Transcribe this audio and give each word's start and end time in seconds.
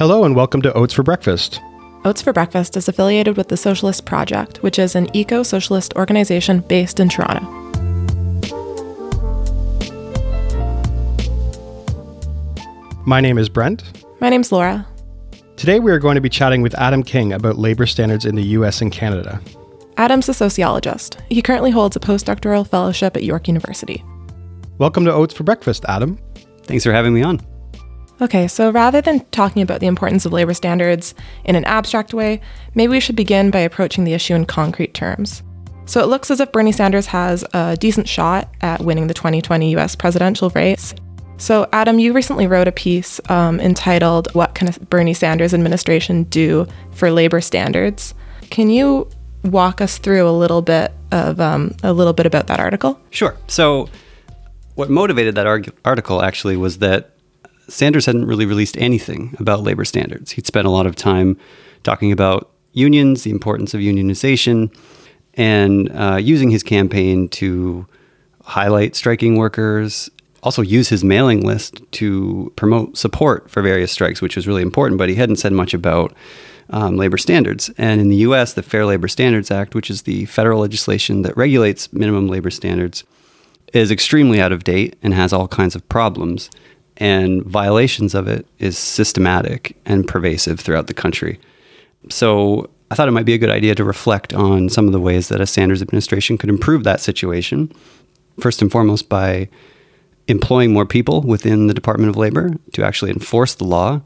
Hello 0.00 0.24
and 0.24 0.34
welcome 0.34 0.62
to 0.62 0.72
Oats 0.72 0.94
for 0.94 1.02
Breakfast. 1.02 1.60
Oats 2.06 2.22
for 2.22 2.32
Breakfast 2.32 2.74
is 2.74 2.88
affiliated 2.88 3.36
with 3.36 3.48
the 3.48 3.56
Socialist 3.58 4.06
Project, 4.06 4.62
which 4.62 4.78
is 4.78 4.96
an 4.96 5.14
eco 5.14 5.42
socialist 5.42 5.92
organization 5.94 6.60
based 6.60 7.00
in 7.00 7.10
Toronto. 7.10 7.44
My 13.04 13.20
name 13.20 13.36
is 13.36 13.50
Brent. 13.50 13.82
My 14.22 14.30
name's 14.30 14.50
Laura. 14.50 14.86
Today 15.56 15.80
we 15.80 15.92
are 15.92 15.98
going 15.98 16.14
to 16.14 16.22
be 16.22 16.30
chatting 16.30 16.62
with 16.62 16.74
Adam 16.76 17.02
King 17.02 17.34
about 17.34 17.58
labor 17.58 17.84
standards 17.84 18.24
in 18.24 18.36
the 18.36 18.44
US 18.56 18.80
and 18.80 18.90
Canada. 18.90 19.38
Adam's 19.98 20.30
a 20.30 20.32
sociologist. 20.32 21.18
He 21.28 21.42
currently 21.42 21.72
holds 21.72 21.94
a 21.94 22.00
postdoctoral 22.00 22.66
fellowship 22.66 23.18
at 23.18 23.24
York 23.24 23.48
University. 23.48 24.02
Welcome 24.78 25.04
to 25.04 25.12
Oats 25.12 25.34
for 25.34 25.42
Breakfast, 25.42 25.84
Adam. 25.88 26.18
Thanks 26.62 26.84
for 26.84 26.92
having 26.92 27.12
me 27.12 27.20
on. 27.22 27.38
Okay, 28.20 28.48
so 28.48 28.70
rather 28.70 29.00
than 29.00 29.24
talking 29.30 29.62
about 29.62 29.80
the 29.80 29.86
importance 29.86 30.26
of 30.26 30.32
labor 30.32 30.52
standards 30.52 31.14
in 31.44 31.56
an 31.56 31.64
abstract 31.64 32.12
way, 32.12 32.40
maybe 32.74 32.90
we 32.90 33.00
should 33.00 33.16
begin 33.16 33.50
by 33.50 33.60
approaching 33.60 34.04
the 34.04 34.12
issue 34.12 34.34
in 34.34 34.44
concrete 34.44 34.92
terms. 34.92 35.42
So 35.86 36.00
it 36.02 36.06
looks 36.06 36.30
as 36.30 36.38
if 36.38 36.52
Bernie 36.52 36.70
Sanders 36.70 37.06
has 37.06 37.44
a 37.54 37.76
decent 37.76 38.08
shot 38.08 38.48
at 38.60 38.80
winning 38.82 39.06
the 39.06 39.14
2020 39.14 39.74
US 39.76 39.96
presidential 39.96 40.50
race. 40.50 40.94
So, 41.38 41.66
Adam, 41.72 41.98
you 41.98 42.12
recently 42.12 42.46
wrote 42.46 42.68
a 42.68 42.72
piece 42.72 43.18
um, 43.30 43.58
entitled 43.60 44.32
What 44.34 44.54
Can 44.54 44.68
a 44.68 44.72
Bernie 44.72 45.14
Sanders 45.14 45.54
Administration 45.54 46.24
Do 46.24 46.66
for 46.92 47.10
Labor 47.10 47.40
Standards? 47.40 48.14
Can 48.50 48.68
you 48.68 49.08
walk 49.42 49.80
us 49.80 49.96
through 49.96 50.28
a 50.28 50.30
little 50.30 50.60
bit 50.60 50.92
of 51.12 51.40
um, 51.40 51.74
a 51.82 51.94
little 51.94 52.12
bit 52.12 52.26
about 52.26 52.48
that 52.48 52.60
article? 52.60 53.00
Sure. 53.08 53.34
So, 53.46 53.88
what 54.74 54.90
motivated 54.90 55.34
that 55.36 55.46
arg- 55.46 55.74
article 55.82 56.22
actually 56.22 56.58
was 56.58 56.78
that 56.78 57.16
Sanders 57.70 58.06
hadn't 58.06 58.26
really 58.26 58.46
released 58.46 58.76
anything 58.78 59.36
about 59.38 59.62
labor 59.62 59.84
standards. 59.84 60.32
He'd 60.32 60.46
spent 60.46 60.66
a 60.66 60.70
lot 60.70 60.86
of 60.86 60.96
time 60.96 61.38
talking 61.82 62.12
about 62.12 62.50
unions, 62.72 63.22
the 63.22 63.30
importance 63.30 63.74
of 63.74 63.80
unionization, 63.80 64.74
and 65.34 65.90
uh, 65.92 66.16
using 66.16 66.50
his 66.50 66.62
campaign 66.62 67.28
to 67.28 67.86
highlight 68.44 68.96
striking 68.96 69.36
workers 69.36 70.10
also 70.42 70.62
use 70.62 70.88
his 70.88 71.04
mailing 71.04 71.46
list 71.46 71.80
to 71.92 72.52
promote 72.56 72.96
support 72.96 73.50
for 73.50 73.62
various 73.62 73.92
strikes, 73.92 74.22
which 74.22 74.36
was 74.36 74.46
really 74.46 74.62
important, 74.62 74.98
but 74.98 75.08
he 75.08 75.14
hadn't 75.14 75.36
said 75.36 75.52
much 75.52 75.74
about 75.74 76.14
um, 76.70 76.96
labor 76.96 77.18
standards. 77.18 77.70
And 77.76 78.00
in 78.00 78.08
the 78.08 78.16
US, 78.16 78.54
the 78.54 78.62
Fair 78.62 78.86
Labor 78.86 79.08
Standards 79.08 79.50
Act, 79.50 79.74
which 79.74 79.90
is 79.90 80.02
the 80.02 80.24
federal 80.26 80.60
legislation 80.60 81.22
that 81.22 81.36
regulates 81.36 81.92
minimum 81.92 82.28
labor 82.28 82.50
standards, 82.50 83.04
is 83.72 83.90
extremely 83.90 84.40
out 84.40 84.52
of 84.52 84.64
date 84.64 84.96
and 85.02 85.14
has 85.14 85.32
all 85.32 85.48
kinds 85.48 85.74
of 85.74 85.88
problems. 85.88 86.50
And 87.00 87.42
violations 87.44 88.14
of 88.14 88.28
it 88.28 88.46
is 88.58 88.78
systematic 88.78 89.76
and 89.86 90.06
pervasive 90.06 90.60
throughout 90.60 90.86
the 90.86 90.94
country. 90.94 91.40
So 92.10 92.68
I 92.90 92.94
thought 92.94 93.08
it 93.08 93.12
might 93.12 93.24
be 93.24 93.34
a 93.34 93.38
good 93.38 93.50
idea 93.50 93.74
to 93.74 93.84
reflect 93.84 94.34
on 94.34 94.68
some 94.68 94.86
of 94.86 94.92
the 94.92 95.00
ways 95.00 95.28
that 95.28 95.40
a 95.40 95.46
Sanders 95.46 95.80
administration 95.80 96.36
could 96.36 96.50
improve 96.50 96.84
that 96.84 97.00
situation. 97.00 97.72
First 98.38 98.60
and 98.60 98.70
foremost, 98.70 99.08
by 99.08 99.48
employing 100.28 100.72
more 100.72 100.86
people 100.86 101.22
within 101.22 101.66
the 101.66 101.74
Department 101.74 102.10
of 102.10 102.16
Labor 102.16 102.52
to 102.74 102.84
actually 102.84 103.10
enforce 103.10 103.54
the 103.54 103.64
law, 103.64 104.02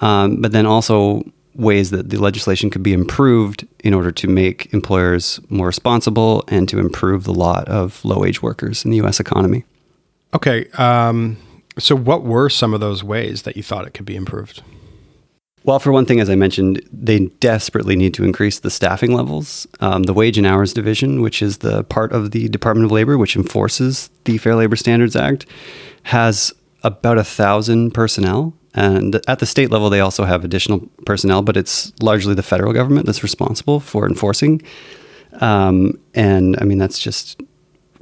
um, 0.00 0.40
but 0.40 0.52
then 0.52 0.66
also 0.66 1.22
ways 1.54 1.90
that 1.90 2.10
the 2.10 2.18
legislation 2.18 2.70
could 2.70 2.82
be 2.82 2.92
improved 2.92 3.66
in 3.82 3.92
order 3.92 4.12
to 4.12 4.28
make 4.28 4.72
employers 4.72 5.40
more 5.48 5.66
responsible 5.66 6.44
and 6.48 6.68
to 6.68 6.78
improve 6.78 7.24
the 7.24 7.34
lot 7.34 7.66
of 7.68 8.04
low 8.04 8.20
wage 8.20 8.42
workers 8.42 8.84
in 8.84 8.90
the 8.90 8.98
US 8.98 9.18
economy. 9.18 9.64
Okay. 10.34 10.68
Um, 10.72 11.36
so, 11.78 11.96
what 11.96 12.22
were 12.22 12.48
some 12.48 12.74
of 12.74 12.80
those 12.80 13.02
ways 13.04 13.42
that 13.42 13.56
you 13.56 13.62
thought 13.62 13.86
it 13.86 13.94
could 13.94 14.06
be 14.06 14.16
improved? 14.16 14.62
Well, 15.64 15.78
for 15.78 15.92
one 15.92 16.06
thing, 16.06 16.20
as 16.20 16.30
I 16.30 16.34
mentioned, 16.34 16.82
they 16.90 17.26
desperately 17.40 17.96
need 17.96 18.14
to 18.14 18.24
increase 18.24 18.60
the 18.60 18.70
staffing 18.70 19.12
levels. 19.12 19.66
Um, 19.80 20.04
the 20.04 20.14
Wage 20.14 20.38
and 20.38 20.46
Hours 20.46 20.72
Division, 20.72 21.20
which 21.20 21.42
is 21.42 21.58
the 21.58 21.84
part 21.84 22.12
of 22.12 22.30
the 22.30 22.48
Department 22.48 22.86
of 22.86 22.92
Labor 22.92 23.18
which 23.18 23.36
enforces 23.36 24.08
the 24.24 24.38
Fair 24.38 24.54
Labor 24.54 24.76
Standards 24.76 25.16
Act, 25.16 25.46
has 26.04 26.54
about 26.84 27.18
a 27.18 27.24
thousand 27.24 27.92
personnel. 27.92 28.54
And 28.74 29.20
at 29.26 29.40
the 29.40 29.46
state 29.46 29.70
level, 29.70 29.90
they 29.90 30.00
also 30.00 30.24
have 30.24 30.44
additional 30.44 30.88
personnel, 31.04 31.42
but 31.42 31.56
it's 31.56 31.92
largely 32.00 32.34
the 32.34 32.42
federal 32.42 32.72
government 32.72 33.06
that's 33.06 33.22
responsible 33.22 33.80
for 33.80 34.06
enforcing. 34.06 34.62
Um, 35.40 35.98
and 36.14 36.56
I 36.60 36.64
mean, 36.64 36.78
that's 36.78 36.98
just 36.98 37.42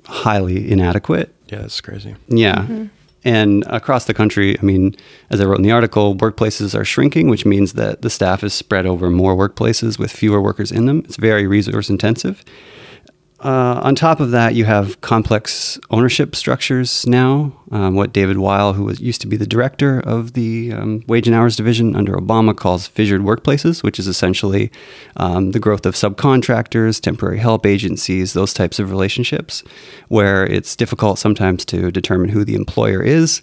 highly 0.04 0.70
inadequate. 0.70 1.34
Yeah, 1.46 1.62
that's 1.62 1.80
crazy. 1.80 2.14
Yeah. 2.28 2.58
Mm-hmm. 2.58 2.86
And 3.26 3.64
across 3.66 4.04
the 4.04 4.14
country, 4.14 4.56
I 4.56 4.62
mean, 4.62 4.94
as 5.30 5.40
I 5.40 5.46
wrote 5.46 5.56
in 5.56 5.64
the 5.64 5.72
article, 5.72 6.14
workplaces 6.14 6.78
are 6.78 6.84
shrinking, 6.84 7.28
which 7.28 7.44
means 7.44 7.72
that 7.72 8.02
the 8.02 8.08
staff 8.08 8.44
is 8.44 8.54
spread 8.54 8.86
over 8.86 9.10
more 9.10 9.34
workplaces 9.34 9.98
with 9.98 10.12
fewer 10.12 10.40
workers 10.40 10.70
in 10.70 10.86
them. 10.86 11.02
It's 11.06 11.16
very 11.16 11.44
resource 11.44 11.90
intensive. 11.90 12.44
Uh, 13.40 13.80
on 13.82 13.94
top 13.94 14.18
of 14.18 14.30
that, 14.30 14.54
you 14.54 14.64
have 14.64 14.98
complex 15.02 15.78
ownership 15.90 16.34
structures 16.34 17.06
now. 17.06 17.52
Um, 17.70 17.94
what 17.94 18.12
David 18.12 18.38
Weil, 18.38 18.72
who 18.72 18.84
was, 18.84 18.98
used 18.98 19.20
to 19.20 19.26
be 19.26 19.36
the 19.36 19.46
director 19.46 20.00
of 20.00 20.32
the 20.32 20.72
um, 20.72 21.04
Wage 21.06 21.26
and 21.26 21.36
Hours 21.36 21.54
Division 21.54 21.94
under 21.94 22.14
Obama, 22.14 22.56
calls 22.56 22.86
fissured 22.86 23.20
workplaces, 23.20 23.82
which 23.82 23.98
is 23.98 24.06
essentially 24.06 24.72
um, 25.16 25.50
the 25.50 25.60
growth 25.60 25.84
of 25.84 25.94
subcontractors, 25.94 26.98
temporary 26.98 27.38
help 27.38 27.66
agencies, 27.66 28.32
those 28.32 28.54
types 28.54 28.78
of 28.78 28.90
relationships, 28.90 29.62
where 30.08 30.46
it's 30.46 30.74
difficult 30.74 31.18
sometimes 31.18 31.66
to 31.66 31.90
determine 31.90 32.30
who 32.30 32.42
the 32.42 32.54
employer 32.54 33.02
is, 33.02 33.42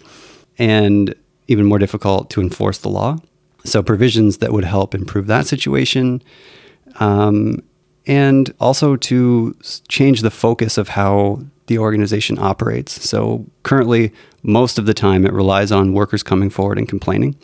and 0.58 1.14
even 1.46 1.66
more 1.66 1.78
difficult 1.78 2.30
to 2.30 2.40
enforce 2.40 2.78
the 2.78 2.88
law. 2.88 3.18
So, 3.64 3.80
provisions 3.80 4.38
that 4.38 4.52
would 4.52 4.64
help 4.64 4.92
improve 4.92 5.28
that 5.28 5.46
situation. 5.46 6.20
Um, 6.96 7.62
and 8.06 8.52
also 8.60 8.96
to 8.96 9.56
change 9.88 10.22
the 10.22 10.30
focus 10.30 10.78
of 10.78 10.88
how 10.88 11.40
the 11.66 11.78
organization 11.78 12.38
operates. 12.38 13.08
So 13.08 13.46
currently, 13.62 14.12
most 14.42 14.78
of 14.78 14.86
the 14.86 14.94
time, 14.94 15.24
it 15.24 15.32
relies 15.32 15.72
on 15.72 15.94
workers 15.94 16.22
coming 16.22 16.50
forward 16.50 16.78
and 16.78 16.88
complaining, 16.88 17.36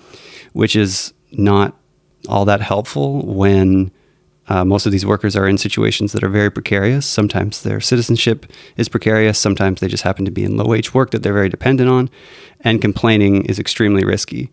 which 0.53 0.76
is 0.76 1.15
not 1.32 1.76
all 2.28 2.44
that 2.44 2.60
helpful 2.60 3.25
when 3.25 3.91
uh, 4.48 4.65
most 4.65 4.84
of 4.84 4.93
these 4.93 5.06
workers 5.06 5.37
are 5.37 5.48
in 5.48 5.56
situations 5.56 6.12
that 6.12 6.25
are 6.25 6.28
very 6.28 6.50
precarious. 6.50 7.06
Sometimes 7.06 7.62
their 7.62 7.81
citizenship 7.81 8.47
is 8.77 8.88
precarious. 8.88 9.38
Sometimes 9.38 9.81
they 9.81 9.88
just 9.88 10.03
happen 10.03 10.25
to 10.25 10.31
be 10.31 10.44
in 10.44 10.56
low 10.56 10.66
wage 10.66 10.92
work 10.92 11.12
that 11.12 11.22
they're 11.22 11.32
very 11.32 11.48
dependent 11.48 11.88
on. 11.88 12.10
And 12.60 12.82
complaining 12.82 13.47
is 13.47 13.59
extremely 13.59 14.04
risky 14.04 14.50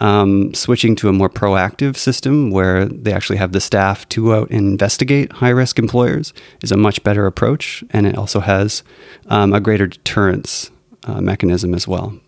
um, 0.00 0.52
switching 0.54 0.96
to 0.96 1.08
a 1.08 1.12
more 1.12 1.28
proactive 1.28 1.96
system 1.96 2.50
where 2.50 2.86
they 2.86 3.12
actually 3.12 3.36
have 3.36 3.52
the 3.52 3.60
staff 3.60 4.08
to 4.10 4.34
out 4.34 4.50
and 4.50 4.66
investigate 4.66 5.32
high 5.32 5.50
risk 5.50 5.78
employers 5.78 6.32
is 6.62 6.72
a 6.72 6.76
much 6.76 7.02
better 7.04 7.26
approach. 7.26 7.84
And 7.90 8.06
it 8.06 8.16
also 8.16 8.40
has 8.40 8.82
um, 9.26 9.52
a 9.52 9.60
greater 9.60 9.86
deterrence 9.86 10.70
uh, 11.04 11.20
mechanism 11.20 11.74
as 11.74 11.86
well. 11.86 12.18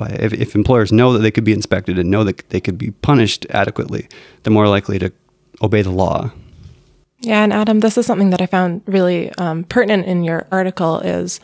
If, 0.00 0.32
if 0.34 0.54
employers 0.54 0.92
know 0.92 1.12
that 1.12 1.20
they 1.20 1.30
could 1.30 1.44
be 1.44 1.52
inspected 1.52 1.98
and 1.98 2.10
know 2.10 2.24
that 2.24 2.50
they 2.50 2.60
could 2.60 2.76
be 2.76 2.90
punished 2.90 3.46
adequately, 3.50 4.08
they're 4.42 4.52
more 4.52 4.68
likely 4.68 4.98
to 4.98 5.12
obey 5.62 5.82
the 5.82 5.90
law. 5.90 6.30
Yeah, 7.20 7.42
and 7.42 7.52
Adam, 7.52 7.80
this 7.80 7.96
is 7.96 8.04
something 8.04 8.30
that 8.30 8.42
I 8.42 8.46
found 8.46 8.82
really 8.86 9.32
um, 9.34 9.64
pertinent 9.64 10.06
in 10.06 10.24
your 10.24 10.46
article 10.52 10.98
is 11.00 11.40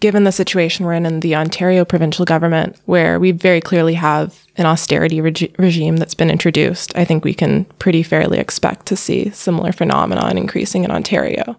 given 0.00 0.24
the 0.24 0.32
situation 0.32 0.84
we're 0.84 0.92
in 0.92 1.06
in 1.06 1.20
the 1.20 1.34
Ontario 1.34 1.84
provincial 1.84 2.24
government, 2.24 2.76
where 2.84 3.18
we 3.18 3.32
very 3.32 3.60
clearly 3.60 3.94
have 3.94 4.46
an 4.56 4.66
austerity 4.66 5.20
reg- 5.20 5.54
regime 5.58 5.96
that's 5.96 6.14
been 6.14 6.30
introduced, 6.30 6.96
I 6.96 7.04
think 7.04 7.24
we 7.24 7.34
can 7.34 7.64
pretty 7.78 8.02
fairly 8.02 8.38
expect 8.38 8.86
to 8.86 8.96
see 8.96 9.30
similar 9.30 9.72
phenomenon 9.72 10.36
increasing 10.36 10.84
in 10.84 10.90
Ontario. 10.90 11.56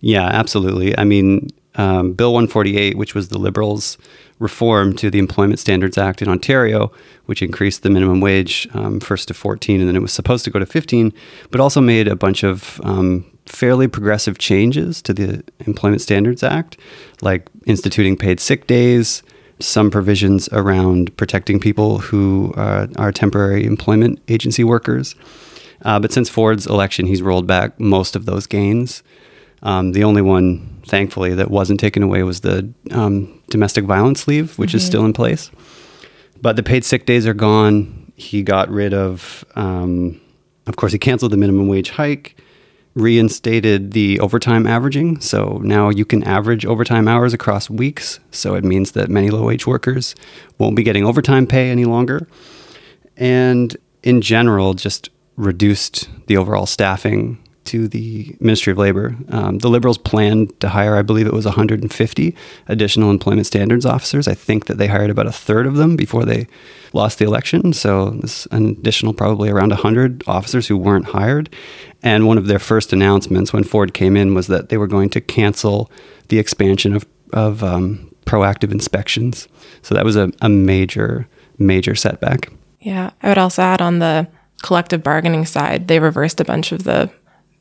Yeah, 0.00 0.26
absolutely. 0.26 0.96
I 0.96 1.04
mean, 1.04 1.50
um, 1.74 2.14
Bill 2.14 2.32
148, 2.32 2.96
which 2.96 3.14
was 3.14 3.28
the 3.28 3.38
Liberals' 3.38 3.98
reform 4.38 4.96
to 4.96 5.10
the 5.10 5.18
Employment 5.18 5.58
Standards 5.58 5.98
Act 5.98 6.22
in 6.22 6.28
Ontario, 6.28 6.90
which 7.26 7.42
increased 7.42 7.82
the 7.82 7.90
minimum 7.90 8.20
wage 8.20 8.66
um, 8.72 8.98
first 9.00 9.28
to 9.28 9.34
14 9.34 9.80
and 9.80 9.88
then 9.88 9.96
it 9.96 10.02
was 10.02 10.12
supposed 10.12 10.44
to 10.46 10.50
go 10.50 10.58
to 10.58 10.66
15, 10.66 11.12
but 11.50 11.60
also 11.60 11.80
made 11.80 12.08
a 12.08 12.16
bunch 12.16 12.42
of 12.42 12.80
um, 12.82 13.24
fairly 13.50 13.88
progressive 13.88 14.38
changes 14.38 15.02
to 15.02 15.12
the 15.12 15.42
Employment 15.66 16.00
Standards 16.00 16.42
Act, 16.42 16.76
like 17.20 17.48
instituting 17.66 18.16
paid 18.16 18.40
sick 18.40 18.66
days, 18.66 19.22
some 19.58 19.90
provisions 19.90 20.48
around 20.52 21.14
protecting 21.16 21.60
people 21.60 21.98
who 21.98 22.54
uh, 22.56 22.86
are 22.96 23.12
temporary 23.12 23.66
employment 23.66 24.20
agency 24.28 24.64
workers. 24.64 25.14
Uh, 25.82 25.98
but 25.98 26.12
since 26.12 26.28
Ford's 26.28 26.66
election, 26.66 27.06
he's 27.06 27.22
rolled 27.22 27.46
back 27.46 27.78
most 27.80 28.14
of 28.16 28.24
those 28.24 28.46
gains. 28.46 29.02
Um, 29.62 29.92
the 29.92 30.04
only 30.04 30.22
one, 30.22 30.82
thankfully, 30.86 31.34
that 31.34 31.50
wasn't 31.50 31.80
taken 31.80 32.02
away 32.02 32.22
was 32.22 32.40
the 32.40 32.72
um, 32.92 33.42
domestic 33.50 33.84
violence 33.84 34.28
leave, 34.28 34.58
which 34.58 34.70
mm-hmm. 34.70 34.76
is 34.76 34.86
still 34.86 35.04
in 35.04 35.12
place. 35.12 35.50
But 36.40 36.56
the 36.56 36.62
paid 36.62 36.84
sick 36.84 37.04
days 37.04 37.26
are 37.26 37.34
gone. 37.34 38.12
He 38.16 38.42
got 38.42 38.70
rid 38.70 38.94
of, 38.94 39.44
um, 39.56 40.20
of 40.66 40.76
course, 40.76 40.92
he 40.92 40.98
canceled 40.98 41.32
the 41.32 41.36
minimum 41.36 41.68
wage 41.68 41.90
hike 41.90 42.36
reinstated 42.94 43.92
the 43.92 44.18
overtime 44.20 44.66
averaging. 44.66 45.20
So 45.20 45.60
now 45.62 45.90
you 45.90 46.04
can 46.04 46.22
average 46.24 46.66
overtime 46.66 47.06
hours 47.06 47.32
across 47.32 47.70
weeks. 47.70 48.18
So 48.30 48.54
it 48.54 48.64
means 48.64 48.92
that 48.92 49.08
many 49.08 49.30
low 49.30 49.46
wage 49.46 49.66
workers 49.66 50.14
won't 50.58 50.76
be 50.76 50.82
getting 50.82 51.04
overtime 51.04 51.46
pay 51.46 51.70
any 51.70 51.84
longer. 51.84 52.26
And 53.16 53.76
in 54.02 54.20
general, 54.20 54.74
just 54.74 55.10
reduced 55.36 56.08
the 56.26 56.36
overall 56.36 56.66
staffing 56.66 57.38
to 57.70 57.86
the 57.86 58.36
Ministry 58.40 58.72
of 58.72 58.78
Labor. 58.78 59.14
Um, 59.28 59.58
the 59.58 59.70
Liberals 59.70 59.96
planned 59.96 60.58
to 60.58 60.68
hire, 60.68 60.96
I 60.96 61.02
believe 61.02 61.28
it 61.28 61.32
was 61.32 61.44
150 61.44 62.36
additional 62.66 63.10
employment 63.10 63.46
standards 63.46 63.86
officers. 63.86 64.26
I 64.26 64.34
think 64.34 64.66
that 64.66 64.76
they 64.76 64.88
hired 64.88 65.08
about 65.08 65.28
a 65.28 65.32
third 65.32 65.68
of 65.68 65.76
them 65.76 65.94
before 65.94 66.24
they 66.24 66.48
lost 66.92 67.20
the 67.20 67.24
election. 67.24 67.72
So 67.72 68.10
this 68.10 68.46
an 68.46 68.66
additional 68.66 69.12
probably 69.12 69.50
around 69.50 69.68
100 69.68 70.24
officers 70.26 70.66
who 70.66 70.76
weren't 70.76 71.06
hired. 71.06 71.48
And 72.02 72.26
one 72.26 72.38
of 72.38 72.48
their 72.48 72.58
first 72.58 72.92
announcements 72.92 73.52
when 73.52 73.62
Ford 73.62 73.94
came 73.94 74.16
in 74.16 74.34
was 74.34 74.48
that 74.48 74.68
they 74.68 74.76
were 74.76 74.88
going 74.88 75.10
to 75.10 75.20
cancel 75.20 75.92
the 76.26 76.40
expansion 76.40 76.92
of, 76.92 77.06
of 77.32 77.62
um, 77.62 78.12
proactive 78.26 78.72
inspections. 78.72 79.46
So 79.82 79.94
that 79.94 80.04
was 80.04 80.16
a, 80.16 80.32
a 80.42 80.48
major, 80.48 81.28
major 81.56 81.94
setback. 81.94 82.50
Yeah. 82.80 83.10
I 83.22 83.28
would 83.28 83.38
also 83.38 83.62
add 83.62 83.80
on 83.80 84.00
the 84.00 84.26
collective 84.62 85.02
bargaining 85.02 85.46
side, 85.46 85.88
they 85.88 85.98
reversed 85.98 86.40
a 86.40 86.44
bunch 86.44 86.72
of 86.72 86.84
the 86.84 87.10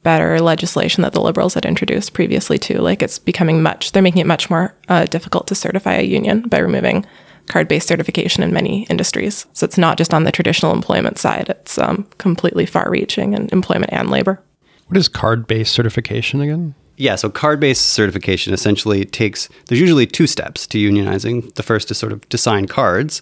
better 0.04 0.40
legislation 0.40 1.02
that 1.04 1.14
the 1.14 1.22
liberals 1.22 1.54
had 1.54 1.66
introduced 1.66 2.14
previously 2.14 2.58
too. 2.58 2.80
Like 2.80 3.02
it's 3.02 3.20
becoming 3.20 3.62
much, 3.62 3.92
they're 3.92 4.04
making 4.04 4.22
it 4.22 4.28
much 4.28 4.50
more 4.50 4.76
uh, 4.88 5.06
difficult 5.06 5.48
to 5.48 5.56
certify 5.56 5.96
a 5.96 6.04
union 6.04 6.42
by 6.42 6.60
removing 6.60 7.06
card-based 7.48 7.88
certification 7.88 8.44
in 8.44 8.54
many 8.54 8.84
industries. 8.86 9.46
So 9.54 9.66
it's 9.66 9.78
not 9.78 9.98
just 9.98 10.14
on 10.14 10.24
the 10.24 10.32
traditional 10.32 10.74
employment 10.74 11.18
side; 11.18 11.50
it's 11.50 11.78
um, 11.78 12.08
completely 12.18 12.66
far-reaching 12.66 13.34
in 13.34 13.50
employment 13.52 13.92
and 13.92 14.10
labor. 14.10 14.42
What 14.88 14.98
is 14.98 15.08
card-based 15.08 15.74
certification 15.74 16.42
again? 16.42 16.76
Yeah, 17.00 17.16
so 17.16 17.30
card 17.30 17.62
based 17.62 17.86
certification 17.88 18.54
essentially 18.54 19.06
takes, 19.06 19.48
there's 19.68 19.80
usually 19.80 20.06
two 20.06 20.28
steps 20.28 20.68
to 20.68 20.78
unionizing. 20.78 21.56
The 21.56 21.64
first 21.64 21.90
is 21.90 21.98
sort 21.98 22.12
of 22.12 22.28
to 22.28 22.38
sign 22.38 22.68
cards 22.68 23.22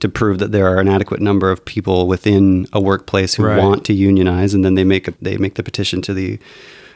to 0.00 0.08
prove 0.08 0.38
that 0.38 0.50
there 0.50 0.66
are 0.66 0.78
an 0.80 0.88
adequate 0.88 1.20
number 1.20 1.50
of 1.50 1.62
people 1.64 2.06
within 2.08 2.66
a 2.72 2.80
workplace 2.80 3.34
who 3.34 3.44
Right. 3.44 3.58
want 3.62 3.84
to 3.84 3.92
unionize, 3.92 4.54
and 4.54 4.64
then 4.64 4.74
they 4.76 4.84
make 4.84 5.08
a, 5.08 5.14
they 5.20 5.36
make 5.36 5.54
the 5.56 5.62
petition 5.62 6.00
to 6.02 6.14
the 6.14 6.38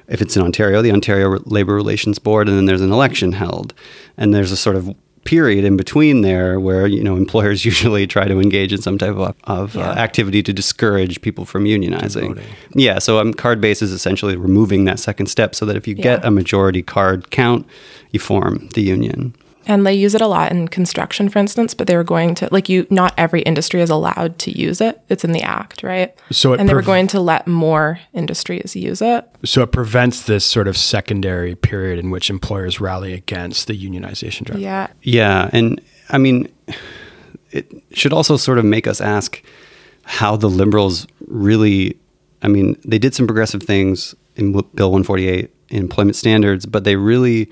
if 0.08 0.20
it's 0.20 0.36
in 0.36 0.42
Ontario, 0.42 0.82
the 0.82 0.90
Ontario 0.90 1.38
Labor 1.44 1.74
Relations 1.74 2.18
Board, 2.18 2.48
and 2.48 2.56
then 2.56 2.64
there's 2.66 2.80
an 2.80 2.92
election 2.92 3.32
held, 3.32 3.72
and 4.16 4.34
there's 4.34 4.50
a 4.52 4.56
sort 4.56 4.74
of 4.76 4.94
period 5.24 5.64
in 5.64 5.76
between 5.76 6.22
there 6.22 6.58
where 6.58 6.86
you 6.86 7.02
know 7.02 7.16
employers 7.16 7.64
usually 7.72 8.06
try 8.06 8.26
to 8.26 8.40
engage 8.40 8.72
in 8.72 8.80
some 8.80 8.98
type 8.98 9.16
of, 9.16 9.34
of 9.44 9.76
uh, 9.76 9.80
activity 9.80 10.42
to 10.42 10.52
discourage 10.52 11.20
people 11.20 11.44
from 11.44 11.64
unionizing. 11.64 12.40
Yeah, 12.74 12.98
so 12.98 13.18
um, 13.18 13.32
card 13.34 13.60
base 13.60 13.82
is 13.82 13.92
essentially 13.92 14.36
removing 14.36 14.84
that 14.84 14.98
second 14.98 15.26
step, 15.26 15.54
so 15.54 15.66
that 15.66 15.76
if 15.76 15.86
you 15.86 15.94
get 15.94 16.24
a 16.24 16.30
majority 16.30 16.82
card 16.82 17.30
count, 17.30 17.66
you 18.10 18.20
form 18.20 18.68
the 18.74 18.82
union. 18.82 19.34
And 19.66 19.86
they 19.86 19.94
use 19.94 20.14
it 20.14 20.20
a 20.20 20.26
lot 20.26 20.50
in 20.50 20.68
construction, 20.68 21.28
for 21.28 21.38
instance, 21.38 21.74
but 21.74 21.86
they 21.86 21.96
were 21.96 22.04
going 22.04 22.34
to, 22.36 22.48
like, 22.50 22.68
you, 22.68 22.86
not 22.90 23.14
every 23.16 23.42
industry 23.42 23.80
is 23.80 23.90
allowed 23.90 24.38
to 24.40 24.58
use 24.58 24.80
it. 24.80 25.00
It's 25.08 25.24
in 25.24 25.32
the 25.32 25.42
act, 25.42 25.82
right? 25.82 26.14
So 26.30 26.52
it 26.52 26.60
and 26.60 26.68
they 26.68 26.74
were 26.74 26.82
prev- 26.82 26.86
going 26.86 27.06
to 27.08 27.20
let 27.20 27.46
more 27.46 28.00
industries 28.12 28.74
use 28.74 29.00
it. 29.02 29.28
So 29.44 29.62
it 29.62 29.72
prevents 29.72 30.22
this 30.22 30.44
sort 30.44 30.68
of 30.68 30.76
secondary 30.76 31.54
period 31.54 31.98
in 31.98 32.10
which 32.10 32.30
employers 32.30 32.80
rally 32.80 33.12
against 33.12 33.66
the 33.66 33.78
unionization 33.78 34.44
drive. 34.44 34.60
Yeah. 34.60 34.88
Yeah, 35.02 35.50
and 35.52 35.80
I 36.10 36.18
mean, 36.18 36.52
it 37.50 37.70
should 37.92 38.12
also 38.12 38.36
sort 38.36 38.58
of 38.58 38.64
make 38.64 38.86
us 38.86 39.00
ask 39.00 39.42
how 40.04 40.36
the 40.36 40.50
liberals 40.50 41.06
really. 41.26 41.98
I 42.44 42.48
mean, 42.48 42.76
they 42.84 42.98
did 42.98 43.14
some 43.14 43.26
progressive 43.28 43.62
things 43.62 44.16
in 44.34 44.52
Bill 44.52 44.90
148 44.90 45.48
in 45.68 45.76
employment 45.78 46.16
standards, 46.16 46.66
but 46.66 46.84
they 46.84 46.96
really 46.96 47.50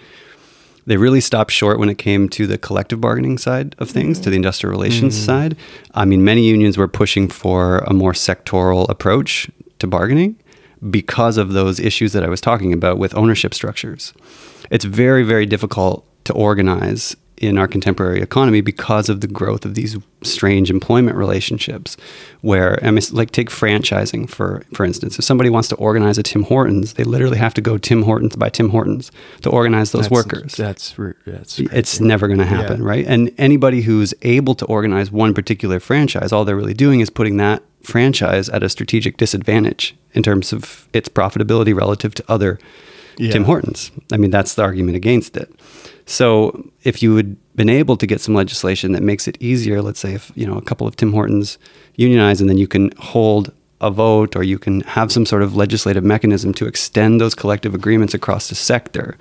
they 0.87 0.97
really 0.97 1.21
stopped 1.21 1.51
short 1.51 1.79
when 1.79 1.89
it 1.89 1.99
came 1.99 2.29
to 2.31 2.47
the 2.47 2.59
collective 2.59 3.01
bargaining 3.01 3.39
side 3.39 3.75
of 3.79 3.91
things, 3.91 4.19
to 4.19 4.25
the 4.25 4.31
mm-hmm. 4.31 4.37
industrial 4.37 4.71
relations 4.71 5.15
mm-hmm. 5.17 5.27
side. 5.27 5.57
I 5.95 6.05
mean, 6.05 6.25
many 6.25 6.47
unions 6.47 6.79
were 6.79 6.89
pushing 6.89 7.29
for 7.29 7.79
a 7.79 7.93
more 7.93 8.13
sectoral 8.13 8.89
approach 8.89 9.51
to 9.79 9.87
bargaining 9.87 10.37
because 10.89 11.37
of 11.37 11.53
those 11.53 11.79
issues 11.79 12.13
that 12.13 12.25
I 12.25 12.29
was 12.29 12.41
talking 12.41 12.73
about 12.73 12.99
with 12.99 13.15
ownership 13.15 13.55
structures. 13.55 14.13
It's 14.71 14.85
very, 14.85 15.23
very 15.23 15.47
difficult 15.47 16.07
to 16.25 16.33
organize 16.33 17.17
in 17.41 17.57
our 17.57 17.67
contemporary 17.67 18.21
economy 18.21 18.61
because 18.61 19.09
of 19.09 19.23
the 19.23 19.27
growth 19.27 19.65
of 19.65 19.75
these 19.75 19.97
strange 20.23 20.69
employment 20.71 21.17
relationships 21.17 21.97
where 22.43 22.79
I 22.85 22.91
mean, 22.91 23.03
like 23.13 23.31
take 23.31 23.49
franchising 23.49 24.29
for 24.29 24.63
for 24.75 24.85
instance 24.85 25.19
if 25.19 25.25
somebody 25.25 25.49
wants 25.49 25.69
to 25.71 25.77
organize 25.77 26.19
a 26.19 26.23
Tim 26.23 26.43
Hortons 26.43 26.93
they 26.95 27.05
literally 27.05 27.39
have 27.39 27.55
to 27.55 27.63
go 27.63 27.79
Tim 27.79 28.03
Hortons 28.03 28.37
by 28.37 28.51
Tim 28.51 28.69
Hortons 28.69 29.11
to 29.41 29.49
organize 29.49 29.93
those 29.93 30.03
That's- 30.09 30.11
workers 30.25 30.55
That's 30.55 30.95
that's 31.27 31.59
it's 31.59 31.99
never 32.01 32.27
going 32.29 32.39
to 32.41 32.45
happen, 32.45 32.83
Yeah. 32.83 32.87
right? 32.89 33.07
And 33.07 33.31
anybody 33.39 33.81
who's 33.83 34.13
able 34.23 34.55
to 34.57 34.67
organize 34.67 35.11
one 35.11 35.33
particular 35.33 35.81
franchise, 35.81 36.33
all 36.33 36.45
they're 36.45 36.57
really 36.57 36.75
doing 36.75 37.01
is 37.01 37.09
putting 37.09 37.39
that 37.39 37.63
franchise 37.83 38.51
at 38.51 38.63
a 38.63 38.69
strategic 38.69 39.17
disadvantage 39.17 39.97
in 40.13 40.23
terms 40.23 40.53
of 40.53 40.87
its 40.93 41.09
profitability 41.09 41.75
relative 41.75 42.15
to 42.17 42.25
other 42.29 42.59
Yeah. 43.19 43.33
Tim 43.33 43.45
Hortons. 43.45 43.91
I 44.13 44.17
mean, 44.17 44.31
that's 44.31 44.55
the 44.55 44.63
argument 44.63 44.97
against 44.97 45.37
it. 45.37 45.53
So, 46.07 46.69
if 46.83 47.03
you 47.03 47.17
had 47.17 47.37
been 47.55 47.69
able 47.69 47.97
to 47.97 48.07
get 48.07 48.21
some 48.21 48.35
legislation 48.35 48.93
that 48.93 49.03
makes 49.03 49.29
it 49.29 49.37
easier, 49.41 49.81
let's 49.81 50.01
say 50.01 50.15
if, 50.15 50.33
you 50.35 50.47
know, 50.47 50.57
a 50.57 50.63
couple 50.63 50.87
of 50.87 50.97
Tim 50.97 51.13
Hortons 51.13 51.59
unionize 51.97 52.41
and 52.41 52.51
then 52.51 52.59
you 52.59 52.67
can 52.67 52.91
hold 52.99 53.53
a 53.81 53.91
vote 53.91 54.37
or 54.37 54.43
you 54.43 54.59
can 54.59 54.83
have 54.83 55.11
some 55.11 55.25
sort 55.25 55.43
of 55.43 55.57
legislative 55.57 56.05
mechanism 56.05 56.53
to 56.55 56.67
extend 56.67 57.21
those 57.21 57.35
collective 57.35 57.75
agreements 57.75 58.13
across 58.13 58.49
the 58.49 58.55
sector, 58.55 59.17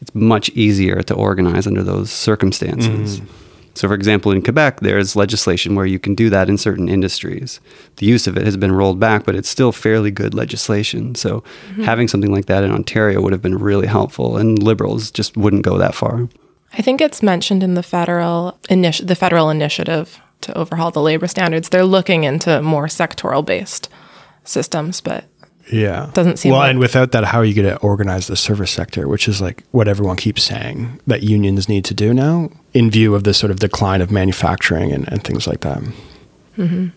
it's 0.00 0.14
much 0.14 0.48
easier 0.50 1.02
to 1.02 1.14
organize 1.14 1.66
under 1.66 1.82
those 1.82 2.10
circumstances. 2.10 3.20
Mm. 3.20 3.28
So, 3.74 3.88
for 3.88 3.94
example, 3.94 4.32
in 4.32 4.42
Quebec, 4.42 4.80
there's 4.80 5.16
legislation 5.16 5.74
where 5.74 5.86
you 5.86 5.98
can 5.98 6.14
do 6.14 6.28
that 6.30 6.48
in 6.48 6.58
certain 6.58 6.88
industries. 6.88 7.60
The 7.96 8.06
use 8.06 8.26
of 8.26 8.36
it 8.36 8.44
has 8.44 8.56
been 8.56 8.72
rolled 8.72 8.98
back, 8.98 9.24
but 9.24 9.34
it's 9.34 9.48
still 9.48 9.72
fairly 9.72 10.10
good 10.10 10.34
legislation. 10.34 11.14
So, 11.14 11.40
mm-hmm. 11.40 11.84
having 11.84 12.08
something 12.08 12.32
like 12.32 12.46
that 12.46 12.64
in 12.64 12.72
Ontario 12.72 13.20
would 13.20 13.32
have 13.32 13.42
been 13.42 13.58
really 13.58 13.86
helpful, 13.86 14.36
and 14.36 14.62
Liberals 14.62 15.10
just 15.10 15.36
wouldn't 15.36 15.62
go 15.62 15.78
that 15.78 15.94
far. 15.94 16.28
I 16.72 16.82
think 16.82 17.00
it's 17.00 17.22
mentioned 17.22 17.62
in 17.62 17.74
the 17.74 17.82
federal 17.82 18.58
initi- 18.68 19.06
the 19.06 19.16
federal 19.16 19.50
initiative 19.50 20.20
to 20.42 20.56
overhaul 20.56 20.90
the 20.90 21.02
labor 21.02 21.26
standards. 21.26 21.68
They're 21.68 21.84
looking 21.84 22.24
into 22.24 22.62
more 22.62 22.86
sectoral 22.86 23.44
based 23.44 23.88
systems, 24.44 25.00
but 25.00 25.24
Yeah. 25.72 26.10
Doesn't 26.14 26.38
seem 26.38 26.52
well, 26.52 26.60
like- 26.60 26.70
and 26.70 26.78
without 26.78 27.12
that, 27.12 27.24
how 27.24 27.38
are 27.38 27.44
you 27.44 27.54
going 27.54 27.68
to 27.68 27.80
organize 27.80 28.26
the 28.26 28.36
service 28.36 28.70
sector, 28.70 29.06
which 29.08 29.28
is 29.28 29.40
like 29.40 29.62
what 29.70 29.88
everyone 29.88 30.16
keeps 30.16 30.42
saying 30.42 31.00
that 31.06 31.22
unions 31.22 31.68
need 31.68 31.84
to 31.86 31.94
do 31.94 32.12
now 32.14 32.50
in 32.74 32.90
view 32.90 33.14
of 33.14 33.24
the 33.24 33.34
sort 33.34 33.50
of 33.50 33.58
decline 33.58 34.00
of 34.00 34.10
manufacturing 34.10 34.92
and, 34.92 35.10
and 35.12 35.22
things 35.24 35.46
like 35.46 35.60
that? 35.60 35.78
Mm-hmm. 36.58 36.88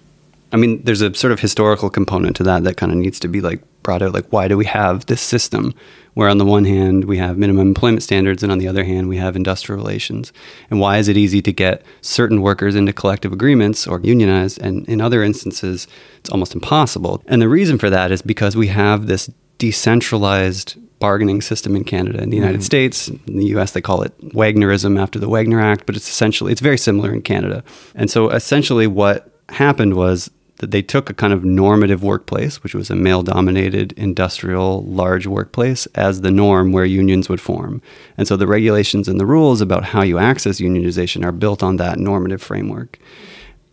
I 0.52 0.58
mean, 0.58 0.84
there's 0.84 1.02
a 1.02 1.14
sort 1.14 1.32
of 1.34 1.40
historical 1.40 1.90
component 1.90 2.36
to 2.38 2.44
that 2.44 2.64
that 2.64 2.78
kind 2.78 2.92
of 2.92 2.98
needs 2.98 3.20
to 3.22 3.28
be 3.28 3.42
like 3.42 3.62
brought 3.84 4.02
out. 4.02 4.14
Like, 4.14 4.32
why 4.32 4.48
do 4.48 4.58
we 4.58 4.66
have 4.66 5.06
this 5.06 5.22
system 5.22 5.74
where 6.14 6.30
on 6.30 6.38
the 6.38 6.46
one 6.46 6.66
hand 6.66 7.06
we 7.06 7.18
have 7.18 7.38
minimum 7.38 7.68
employment 7.68 8.04
standards 8.04 8.44
and 8.44 8.52
on 8.52 8.60
the 8.60 8.68
other 8.68 8.84
hand 8.84 9.10
we 9.10 9.18
have 9.18 9.36
industrial 9.36 9.82
relations? 9.82 10.32
And 10.70 10.80
why 10.80 10.98
is 10.98 11.08
it 11.08 11.18
easy 11.18 11.42
to 11.42 11.52
get 11.52 11.84
certain 12.02 12.42
workers 12.42 12.76
into 12.76 12.94
collective 12.94 13.34
agreements 13.34 13.86
or 13.88 14.00
unionized 14.00 14.62
and 14.62 14.88
in 14.88 15.02
other 15.02 15.24
instances 15.24 15.88
it's 16.18 16.30
almost 16.30 16.54
impossible? 16.54 17.24
And 17.28 17.42
the 17.42 17.50
reason 17.50 17.78
for 17.78 17.90
that 17.90 18.12
is 18.12 18.22
because 18.22 18.56
we 18.56 18.68
have 18.68 19.08
this 19.08 19.30
decentralized 19.58 20.78
bargaining 21.00 21.42
system 21.42 21.76
in 21.76 21.84
Canada. 21.84 22.22
In 22.24 22.30
the 22.30 22.38
United 22.38 22.60
mm-hmm. 22.60 22.64
States, 22.64 23.10
in 23.10 23.38
the 23.38 23.48
US, 23.58 23.72
they 23.72 23.82
call 23.82 24.04
it 24.04 24.18
Wagnerism 24.30 24.98
after 24.98 25.20
the 25.20 25.28
Wagner 25.28 25.60
Act, 25.60 25.86
but 25.86 25.98
it's 25.98 26.08
essentially, 26.08 26.52
it's 26.52 26.62
very 26.62 26.78
similar 26.78 27.14
in 27.14 27.22
Canada. 27.22 27.62
And 27.94 28.10
so 28.10 28.30
essentially 28.30 28.88
what 28.88 29.30
happened 29.50 29.96
was 29.96 30.32
that 30.58 30.72
they 30.72 30.82
took 30.82 31.10
a 31.10 31.14
kind 31.14 31.34
of 31.34 31.44
normative 31.44 32.04
workplace, 32.04 32.64
which 32.64 32.76
was 32.76 32.90
a 32.90 32.96
male 32.96 33.24
dominated 33.24 33.92
industrial 33.94 34.84
large 34.84 35.28
workplace, 35.28 35.86
as 35.96 36.22
the 36.22 36.32
norm 36.32 36.72
where 36.72 36.86
unions 36.86 37.28
would 37.28 37.42
form. 37.42 37.82
And 38.18 38.28
so 38.28 38.38
the 38.38 38.48
regulations 38.48 39.08
and 39.08 39.20
the 39.20 39.26
rules 39.26 39.62
about 39.62 39.86
how 39.86 40.04
you 40.04 40.20
access 40.20 40.62
unionization 40.62 41.26
are 41.26 41.32
built 41.32 41.64
on 41.64 41.78
that 41.78 42.00
normative 42.00 42.42
framework. 42.42 43.00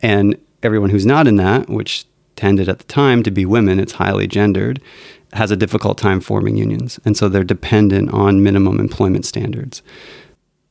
And 0.00 0.36
everyone 0.62 0.90
who's 0.90 1.06
not 1.06 1.26
in 1.26 1.36
that, 1.36 1.68
which 1.68 2.06
tended 2.36 2.68
at 2.68 2.78
the 2.78 2.84
time 2.84 3.22
to 3.22 3.30
be 3.30 3.44
women, 3.44 3.78
it's 3.78 3.92
highly 3.92 4.26
gendered, 4.26 4.80
has 5.34 5.50
a 5.50 5.56
difficult 5.56 5.98
time 5.98 6.20
forming 6.20 6.56
unions. 6.56 6.98
And 7.04 7.16
so 7.16 7.28
they're 7.28 7.44
dependent 7.44 8.12
on 8.12 8.42
minimum 8.42 8.80
employment 8.80 9.26
standards. 9.26 9.82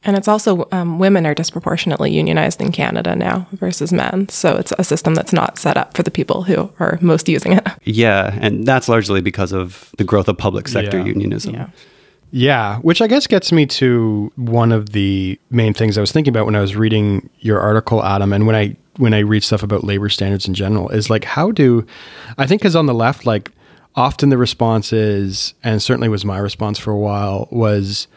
And 0.03 0.15
it's 0.15 0.27
also 0.27 0.67
um, 0.71 0.97
women 0.99 1.25
are 1.25 1.33
disproportionately 1.35 2.11
unionized 2.11 2.61
in 2.61 2.71
Canada 2.71 3.15
now 3.15 3.47
versus 3.53 3.91
men. 3.91 4.29
So 4.29 4.55
it's 4.57 4.71
a 4.79 4.83
system 4.83 5.13
that's 5.15 5.33
not 5.33 5.57
set 5.59 5.75
up 5.77 5.95
for 5.97 6.03
the 6.03 6.11
people 6.11 6.43
who 6.43 6.71
are 6.79 6.97
most 7.01 7.27
using 7.27 7.53
it. 7.53 7.67
Yeah, 7.83 8.37
and 8.39 8.65
that's 8.65 8.87
largely 8.87 9.19
because 9.21 9.51
of 9.51 9.91
the 9.97 10.03
growth 10.03 10.27
of 10.27 10.37
public 10.37 10.67
sector 10.67 10.97
Yeah. 10.99 11.05
unionism. 11.05 11.53
Yeah. 11.53 11.67
Yeah, 12.31 12.77
which 12.79 13.01
I 13.01 13.07
guess 13.07 13.25
gets 13.25 13.51
me 13.51 13.65
to 13.65 14.31
one 14.35 14.71
of 14.71 14.91
the 14.91 15.39
main 15.49 15.73
things 15.73 15.97
I 15.97 16.01
was 16.01 16.11
thinking 16.11 16.31
about 16.31 16.45
when 16.45 16.55
I 16.55 16.61
was 16.61 16.75
reading 16.75 17.27
your 17.39 17.59
article, 17.59 18.03
Adam, 18.03 18.31
and 18.33 18.45
when 18.45 18.55
I 18.55 18.75
when 18.97 19.13
I 19.15 19.19
read 19.19 19.43
stuff 19.43 19.63
about 19.63 19.83
labor 19.83 20.09
standards 20.09 20.47
in 20.47 20.53
general 20.53 20.89
is 20.89 21.09
like 21.09 21.23
how 21.23 21.51
do 21.51 21.87
I 22.37 22.45
think 22.45 22.61
because 22.61 22.75
on 22.75 22.85
the 22.85 22.93
left, 22.93 23.25
like 23.25 23.51
often 23.95 24.29
the 24.29 24.37
response 24.37 24.93
is, 24.93 25.55
and 25.63 25.81
certainly 25.81 26.07
was 26.09 26.23
my 26.23 26.37
response 26.37 26.77
for 26.77 26.91
a 26.91 26.97
while, 26.97 27.47
was 27.51 28.07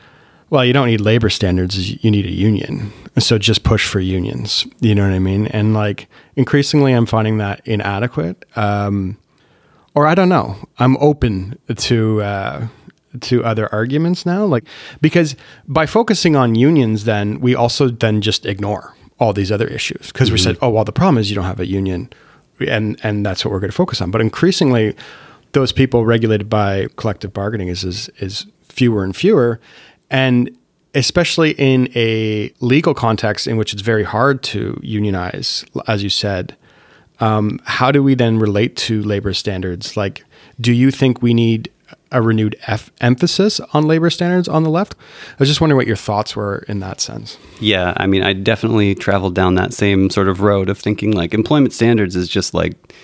well, 0.53 0.67
you 0.67 0.75
don't 0.75 0.89
need 0.89 1.01
labor 1.01 1.31
standards, 1.31 2.05
you 2.05 2.11
need 2.11 2.27
a 2.27 2.31
union. 2.31 2.93
So 3.19 3.39
just 3.39 3.63
push 3.63 3.89
for 3.89 4.01
unions. 4.01 4.67
You 4.81 4.95
know 4.95 5.03
what 5.03 5.15
I 5.15 5.19
mean? 5.19 5.47
And 5.47 5.73
like 5.73 6.09
increasingly, 6.37 6.93
I'm 6.93 7.07
finding 7.07 7.39
that 7.39 7.67
inadequate. 7.67 8.45
Um, 8.55 9.17
or 9.95 10.07
I 10.07 10.15
don't 10.15 10.29
know. 10.29 10.57
I'm 10.79 10.99
open 10.99 11.59
to 11.75 12.21
uh, 12.21 12.67
to 13.23 13.43
other 13.43 13.73
arguments 13.73 14.27
now, 14.27 14.45
like 14.45 14.65
because 15.01 15.37
by 15.69 15.87
focusing 15.87 16.37
on 16.37 16.55
unions, 16.55 17.05
then 17.05 17.41
we 17.41 17.55
also 17.55 17.89
then 17.89 18.21
just 18.21 18.45
ignore 18.45 18.95
all 19.19 19.33
these 19.33 19.51
other 19.51 19.67
issues 19.67 20.09
because 20.09 20.29
mm-hmm. 20.29 20.35
we 20.35 20.39
said, 20.39 20.59
oh 20.61 20.69
well, 20.69 20.85
the 20.85 20.93
problem 20.93 21.17
is 21.17 21.31
you 21.31 21.35
don't 21.35 21.47
have 21.47 21.61
a 21.61 21.67
union, 21.67 22.11
and 22.61 23.01
and 23.03 23.25
that's 23.25 23.43
what 23.43 23.53
we're 23.53 23.61
going 23.61 23.71
to 23.71 23.77
focus 23.77 24.03
on. 24.03 24.11
But 24.11 24.21
increasingly, 24.21 24.95
those 25.53 25.73
people 25.73 26.05
regulated 26.05 26.51
by 26.51 26.89
collective 26.97 27.33
bargaining 27.33 27.69
is 27.69 27.85
is, 27.85 28.11
is 28.19 28.45
fewer 28.65 29.03
and 29.03 29.17
fewer, 29.17 29.61
and 30.13 30.57
especially 30.95 31.53
in 31.53 31.91
a 31.97 32.53
legal 32.61 32.95
context 32.95 33.47
in 33.47 33.57
which 33.57 33.73
it's 33.73 33.83
very 33.83 34.05
hard 34.05 34.43
to 34.43 34.79
unionize, 34.83 35.65
as 35.89 36.03
you 36.03 36.11
said. 36.11 36.57
Um, 37.19 37.61
how 37.65 37.91
do 37.91 38.03
we 38.03 38.15
then 38.15 38.39
relate 38.39 38.77
to 38.77 39.03
labor 39.03 39.33
standards? 39.33 39.97
Like, 39.97 40.25
do 40.61 40.73
you 40.73 40.91
think 40.91 41.23
we 41.23 41.33
need 41.33 41.71
a 42.11 42.21
renewed 42.21 42.57
F- 42.67 42.91
emphasis 43.01 43.59
on 43.73 43.87
labor 43.87 44.11
standards 44.11 44.49
on 44.49 44.65
the 44.65 44.71
left? 44.71 44.95
I 45.31 45.37
was 45.39 45.49
just 45.49 45.61
wondering 45.61 45.79
what 45.79 45.87
your 45.87 45.97
thoughts 45.97 46.37
were 46.37 46.65
in 46.69 46.81
that 46.81 47.01
sense. 47.01 47.39
Yeah, 47.59 47.95
I 47.97 48.07
mean, 48.07 48.23
I 48.23 48.35
definitely 48.35 48.95
traveled 48.95 49.35
down 49.35 49.55
that 49.55 49.73
same 49.73 50.11
sort 50.11 50.29
of 50.29 50.41
road 50.41 50.69
of 50.69 50.79
thinking 50.79 51.13
like 51.13 51.33
employment 51.33 51.73
standards 51.73 52.17
is 52.17 52.29
just 52.29 52.53
like 52.55 52.95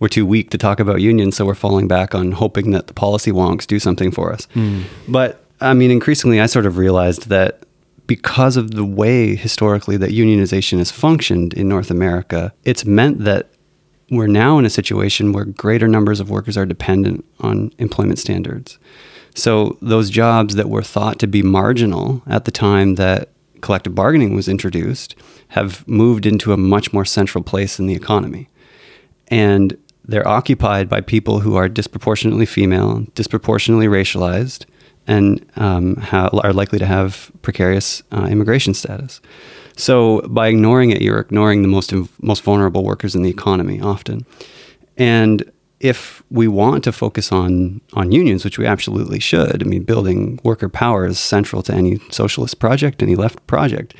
we're 0.00 0.08
too 0.08 0.26
weak 0.26 0.50
to 0.50 0.58
talk 0.58 0.80
about 0.80 1.00
unions, 1.00 1.36
so 1.36 1.44
we're 1.46 1.54
falling 1.54 1.86
back 1.86 2.14
on 2.14 2.32
hoping 2.32 2.72
that 2.72 2.88
the 2.88 2.94
policy 2.94 3.30
wonks 3.30 3.66
do 3.66 3.78
something 3.78 4.10
for 4.10 4.32
us. 4.32 4.46
Mm. 4.54 4.84
But 5.06 5.45
I 5.66 5.74
mean, 5.74 5.90
increasingly, 5.90 6.40
I 6.40 6.46
sort 6.46 6.66
of 6.66 6.76
realized 6.76 7.28
that 7.28 7.64
because 8.06 8.56
of 8.56 8.72
the 8.72 8.84
way 8.84 9.34
historically 9.34 9.96
that 9.96 10.10
unionization 10.10 10.78
has 10.78 10.90
functioned 10.90 11.54
in 11.54 11.68
North 11.68 11.90
America, 11.90 12.52
it's 12.64 12.84
meant 12.84 13.24
that 13.24 13.50
we're 14.10 14.28
now 14.28 14.58
in 14.58 14.64
a 14.64 14.70
situation 14.70 15.32
where 15.32 15.44
greater 15.44 15.88
numbers 15.88 16.20
of 16.20 16.30
workers 16.30 16.56
are 16.56 16.66
dependent 16.66 17.24
on 17.40 17.72
employment 17.78 18.18
standards. 18.18 18.78
So 19.34 19.76
those 19.82 20.08
jobs 20.08 20.54
that 20.54 20.70
were 20.70 20.82
thought 20.82 21.18
to 21.18 21.26
be 21.26 21.42
marginal 21.42 22.22
at 22.26 22.44
the 22.44 22.50
time 22.50 22.94
that 22.94 23.30
collective 23.60 23.94
bargaining 23.94 24.34
was 24.34 24.48
introduced 24.48 25.16
have 25.48 25.86
moved 25.88 26.24
into 26.24 26.52
a 26.52 26.56
much 26.56 26.92
more 26.92 27.04
central 27.04 27.42
place 27.42 27.78
in 27.78 27.86
the 27.86 27.94
economy. 27.94 28.48
And 29.28 29.76
they're 30.04 30.26
occupied 30.26 30.88
by 30.88 31.00
people 31.00 31.40
who 31.40 31.56
are 31.56 31.68
disproportionately 31.68 32.46
female, 32.46 33.06
disproportionately 33.14 33.88
racialized, 33.88 34.64
and 35.06 35.44
um, 35.56 35.96
ha- 35.96 36.30
are 36.42 36.52
likely 36.52 36.78
to 36.78 36.86
have 36.86 37.30
precarious 37.42 38.02
uh, 38.12 38.26
immigration 38.30 38.74
status. 38.74 39.20
So 39.76 40.22
by 40.22 40.48
ignoring 40.48 40.90
it, 40.90 41.02
you're 41.02 41.20
ignoring 41.20 41.62
the 41.62 41.68
most 41.68 41.92
most 42.20 42.42
vulnerable 42.42 42.84
workers 42.84 43.14
in 43.14 43.22
the 43.22 43.30
economy 43.30 43.80
often. 43.80 44.24
And 44.96 45.50
if 45.78 46.22
we 46.30 46.48
want 46.48 46.84
to 46.84 46.92
focus 46.92 47.30
on 47.30 47.80
on 47.92 48.10
unions, 48.12 48.44
which 48.44 48.58
we 48.58 48.66
absolutely 48.66 49.20
should, 49.20 49.62
I 49.62 49.66
mean, 49.66 49.84
building 49.84 50.40
worker 50.42 50.68
power 50.68 51.06
is 51.06 51.18
central 51.18 51.62
to 51.62 51.74
any 51.74 52.00
socialist 52.10 52.58
project, 52.58 53.02
any 53.02 53.16
left 53.16 53.46
project. 53.46 53.94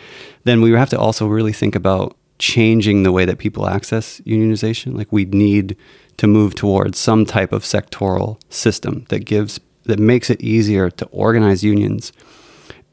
Then 0.44 0.60
we 0.62 0.72
have 0.72 0.90
to 0.90 0.98
also 0.98 1.26
really 1.26 1.52
think 1.52 1.75
about 1.75 2.16
changing 2.38 3.02
the 3.02 3.12
way 3.12 3.25
that 3.25 3.38
people 3.38 3.68
access 3.68 4.20
unionization. 4.20 4.96
Like 4.96 5.12
we 5.12 5.25
need 5.25 5.76
to 6.16 6.26
move 6.26 6.54
towards 6.54 6.98
some 6.98 7.26
type 7.26 7.52
of 7.52 7.62
sectoral 7.62 8.40
system 8.48 9.04
that 9.08 9.20
gives 9.20 9.60
that 9.87 9.99
makes 9.99 10.31
it 10.31 10.40
easier 10.40 10.90
to 10.90 11.07
organize 11.07 11.64
unions 11.64 12.12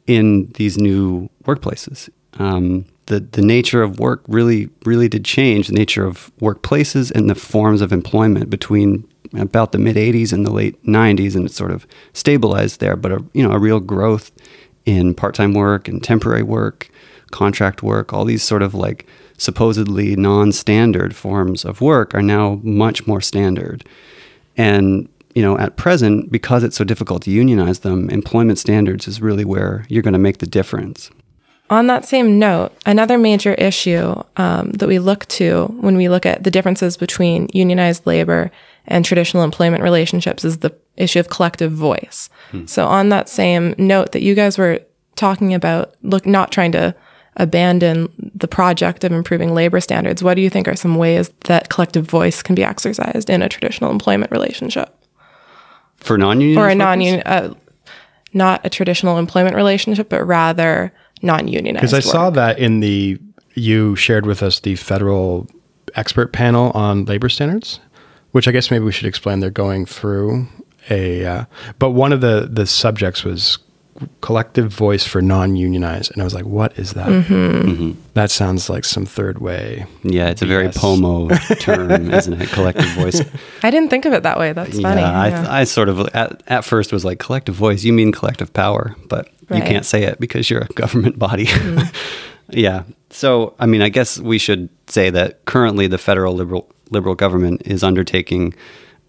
in 0.07 0.51
these 0.55 0.77
new 0.77 1.29
workplaces. 1.45 2.09
Um, 2.39 2.85
the 3.07 3.19
the 3.19 3.41
nature 3.41 3.83
of 3.83 3.99
work 3.99 4.23
really 4.27 4.69
really 4.85 5.07
did 5.07 5.25
change 5.25 5.67
the 5.67 5.73
nature 5.73 6.05
of 6.05 6.31
workplaces 6.39 7.11
and 7.11 7.29
the 7.29 7.35
forms 7.35 7.81
of 7.81 7.91
employment 7.91 8.49
between 8.49 9.07
about 9.33 9.71
the 9.71 9.77
mid 9.77 9.95
80s 9.95 10.31
and 10.31 10.45
the 10.45 10.51
late 10.51 10.81
90s 10.85 11.35
and 11.35 11.45
it 11.45 11.51
sort 11.51 11.71
of 11.71 11.85
stabilized 12.13 12.79
there 12.79 12.95
but 12.95 13.11
a 13.11 13.23
you 13.33 13.43
know 13.43 13.51
a 13.51 13.59
real 13.59 13.79
growth 13.79 14.31
in 14.85 15.13
part-time 15.13 15.53
work 15.53 15.87
and 15.87 16.03
temporary 16.03 16.43
work 16.43 16.89
contract 17.31 17.83
work 17.83 18.13
all 18.13 18.25
these 18.25 18.43
sort 18.43 18.61
of 18.61 18.73
like 18.73 19.07
supposedly 19.37 20.15
non-standard 20.15 21.15
forms 21.15 21.65
of 21.65 21.81
work 21.81 22.13
are 22.13 22.21
now 22.21 22.59
much 22.63 23.07
more 23.07 23.21
standard 23.21 23.83
and 24.55 25.09
you 25.33 25.41
know, 25.41 25.57
at 25.57 25.75
present, 25.77 26.31
because 26.31 26.63
it's 26.63 26.77
so 26.77 26.83
difficult 26.83 27.23
to 27.23 27.31
unionize 27.31 27.79
them, 27.79 28.09
employment 28.09 28.59
standards 28.59 29.07
is 29.07 29.21
really 29.21 29.45
where 29.45 29.85
you're 29.89 30.03
going 30.03 30.13
to 30.13 30.19
make 30.19 30.37
the 30.37 30.45
difference. 30.45 31.09
On 31.69 31.87
that 31.87 32.05
same 32.05 32.37
note, 32.37 32.71
another 32.85 33.17
major 33.17 33.53
issue 33.55 34.13
um, 34.37 34.71
that 34.71 34.87
we 34.87 34.99
look 34.99 35.25
to 35.29 35.65
when 35.79 35.97
we 35.97 36.09
look 36.09 36.25
at 36.25 36.43
the 36.43 36.51
differences 36.51 36.97
between 36.97 37.49
unionized 37.53 38.05
labor 38.05 38.51
and 38.85 39.03
traditional 39.03 39.43
employment 39.43 39.81
relationships 39.81 40.43
is 40.43 40.57
the 40.57 40.75
issue 40.97 41.19
of 41.19 41.29
collective 41.29 41.71
voice. 41.71 42.29
Hmm. 42.51 42.65
So, 42.65 42.85
on 42.85 43.09
that 43.09 43.29
same 43.29 43.73
note 43.77 44.11
that 44.11 44.21
you 44.21 44.35
guys 44.35 44.57
were 44.57 44.81
talking 45.15 45.53
about, 45.53 45.95
look, 46.03 46.25
not 46.25 46.51
trying 46.51 46.73
to 46.73 46.93
abandon 47.37 48.11
the 48.35 48.47
project 48.47 49.03
of 49.03 49.11
improving 49.11 49.55
labor 49.55 49.81
standards, 49.81 50.21
what 50.21 50.35
do 50.35 50.41
you 50.41 50.49
think 50.49 50.67
are 50.67 50.75
some 50.75 50.97
ways 50.97 51.29
that 51.45 51.69
collective 51.69 52.05
voice 52.05 52.43
can 52.43 52.55
be 52.55 52.63
exercised 52.63 53.29
in 53.29 53.41
a 53.41 53.49
traditional 53.49 53.89
employment 53.89 54.31
relationship? 54.31 55.02
For 56.03 56.17
non-union 56.17 56.57
or 56.57 56.67
a 56.69 56.75
non-union, 56.75 57.23
uh, 57.25 57.53
not 58.33 58.65
a 58.65 58.69
traditional 58.69 59.17
employment 59.17 59.55
relationship, 59.55 60.09
but 60.09 60.23
rather 60.25 60.93
non-unionized. 61.21 61.81
Because 61.81 61.93
I 61.93 61.97
work. 61.97 62.03
saw 62.03 62.29
that 62.31 62.59
in 62.59 62.79
the 62.81 63.19
you 63.55 63.95
shared 63.95 64.25
with 64.25 64.43
us 64.43 64.59
the 64.59 64.75
federal 64.75 65.47
expert 65.95 66.33
panel 66.33 66.71
on 66.71 67.05
labor 67.05 67.29
standards, 67.29 67.79
which 68.31 68.47
I 68.47 68.51
guess 68.51 68.71
maybe 68.71 68.83
we 68.83 68.91
should 68.91 69.07
explain. 69.07 69.39
They're 69.39 69.49
going 69.49 69.85
through 69.85 70.47
a, 70.89 71.25
uh, 71.25 71.45
but 71.79 71.91
one 71.91 72.11
of 72.11 72.21
the 72.21 72.47
the 72.51 72.65
subjects 72.65 73.23
was 73.23 73.59
collective 74.21 74.71
voice 74.71 75.05
for 75.05 75.21
non-unionized 75.21 76.11
and 76.11 76.21
i 76.21 76.25
was 76.25 76.33
like 76.33 76.45
what 76.45 76.77
is 76.79 76.93
that 76.93 77.07
mm-hmm. 77.07 77.69
Mm-hmm. 77.69 77.91
that 78.15 78.31
sounds 78.31 78.69
like 78.69 78.85
some 78.85 79.05
third 79.05 79.37
way 79.37 79.85
yeah 80.01 80.29
it's 80.29 80.41
BS. 80.41 80.45
a 80.45 80.47
very 80.47 80.69
pomo 80.69 81.29
term 81.59 82.11
isn't 82.11 82.41
it 82.41 82.49
collective 82.49 82.87
voice 82.93 83.21
i 83.61 83.69
didn't 83.69 83.89
think 83.89 84.05
of 84.05 84.13
it 84.13 84.23
that 84.23 84.39
way 84.39 84.51
that's 84.51 84.79
funny 84.79 85.01
yeah, 85.01 85.27
yeah. 85.27 85.47
I, 85.47 85.61
I 85.61 85.63
sort 85.65 85.89
of 85.89 85.99
at, 86.15 86.41
at 86.47 86.65
first 86.65 86.91
was 86.91 87.05
like 87.05 87.19
collective 87.19 87.53
voice 87.53 87.83
you 87.83 87.93
mean 87.93 88.11
collective 88.11 88.51
power 88.51 88.95
but 89.09 89.29
right. 89.49 89.57
you 89.57 89.63
can't 89.63 89.85
say 89.85 90.03
it 90.03 90.19
because 90.19 90.49
you're 90.49 90.61
a 90.61 90.67
government 90.73 91.19
body 91.19 91.45
mm. 91.45 91.95
yeah 92.49 92.83
so 93.11 93.53
i 93.59 93.67
mean 93.67 93.83
i 93.83 93.89
guess 93.89 94.19
we 94.19 94.39
should 94.39 94.69
say 94.87 95.11
that 95.11 95.45
currently 95.45 95.85
the 95.85 95.99
federal 95.99 96.33
liberal 96.33 96.67
liberal 96.89 97.15
government 97.15 97.61
is 97.65 97.83
undertaking 97.83 98.55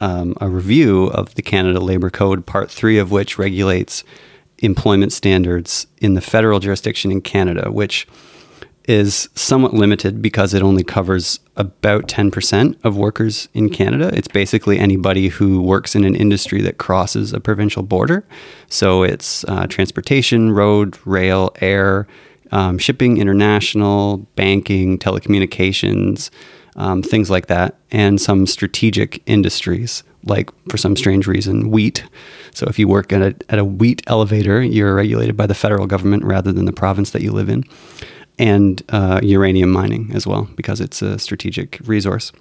um, 0.00 0.36
a 0.42 0.48
review 0.48 1.06
of 1.06 1.34
the 1.36 1.42
canada 1.42 1.80
labor 1.80 2.10
code 2.10 2.44
part 2.44 2.70
three 2.70 2.98
of 2.98 3.10
which 3.10 3.38
regulates 3.38 4.04
employment 4.58 5.12
standards 5.12 5.86
in 5.98 6.14
the 6.14 6.20
federal 6.20 6.60
jurisdiction 6.60 7.10
in 7.10 7.20
Canada, 7.20 7.70
which 7.70 8.06
is 8.86 9.30
somewhat 9.34 9.72
limited 9.72 10.20
because 10.20 10.52
it 10.52 10.62
only 10.62 10.84
covers 10.84 11.40
about 11.56 12.06
10% 12.06 12.76
of 12.84 12.96
workers 12.96 13.48
in 13.54 13.70
Canada. 13.70 14.10
It's 14.12 14.28
basically 14.28 14.78
anybody 14.78 15.28
who 15.28 15.62
works 15.62 15.94
in 15.94 16.04
an 16.04 16.14
industry 16.14 16.60
that 16.62 16.76
crosses 16.76 17.32
a 17.32 17.40
provincial 17.40 17.82
border. 17.82 18.26
So 18.68 19.02
it's 19.02 19.44
uh, 19.44 19.66
transportation, 19.68 20.52
road, 20.52 20.98
rail, 21.06 21.54
air, 21.62 22.06
um, 22.52 22.76
shipping, 22.78 23.16
international, 23.16 24.18
banking, 24.36 24.98
telecommunications, 24.98 26.28
um, 26.76 27.02
things 27.02 27.30
like 27.30 27.46
that, 27.46 27.76
and 27.90 28.20
some 28.20 28.46
strategic 28.46 29.22
industries, 29.26 30.02
like 30.24 30.50
for 30.68 30.76
some 30.76 30.96
strange 30.96 31.26
reason, 31.26 31.70
wheat. 31.70 32.04
So 32.52 32.66
if 32.66 32.78
you 32.78 32.88
work 32.88 33.12
at 33.12 33.22
a, 33.22 33.36
at 33.48 33.58
a 33.58 33.64
wheat 33.64 34.02
elevator, 34.06 34.62
you're 34.62 34.94
regulated 34.94 35.36
by 35.36 35.46
the 35.46 35.54
federal 35.54 35.86
government 35.86 36.24
rather 36.24 36.52
than 36.52 36.64
the 36.64 36.72
province 36.72 37.10
that 37.10 37.22
you 37.22 37.32
live 37.32 37.48
in, 37.48 37.64
and 38.38 38.82
uh, 38.88 39.20
uranium 39.22 39.70
mining 39.70 40.10
as 40.14 40.26
well 40.26 40.48
because 40.56 40.80
it's 40.80 41.02
a 41.02 41.18
strategic 41.18 41.80
resource. 41.84 42.32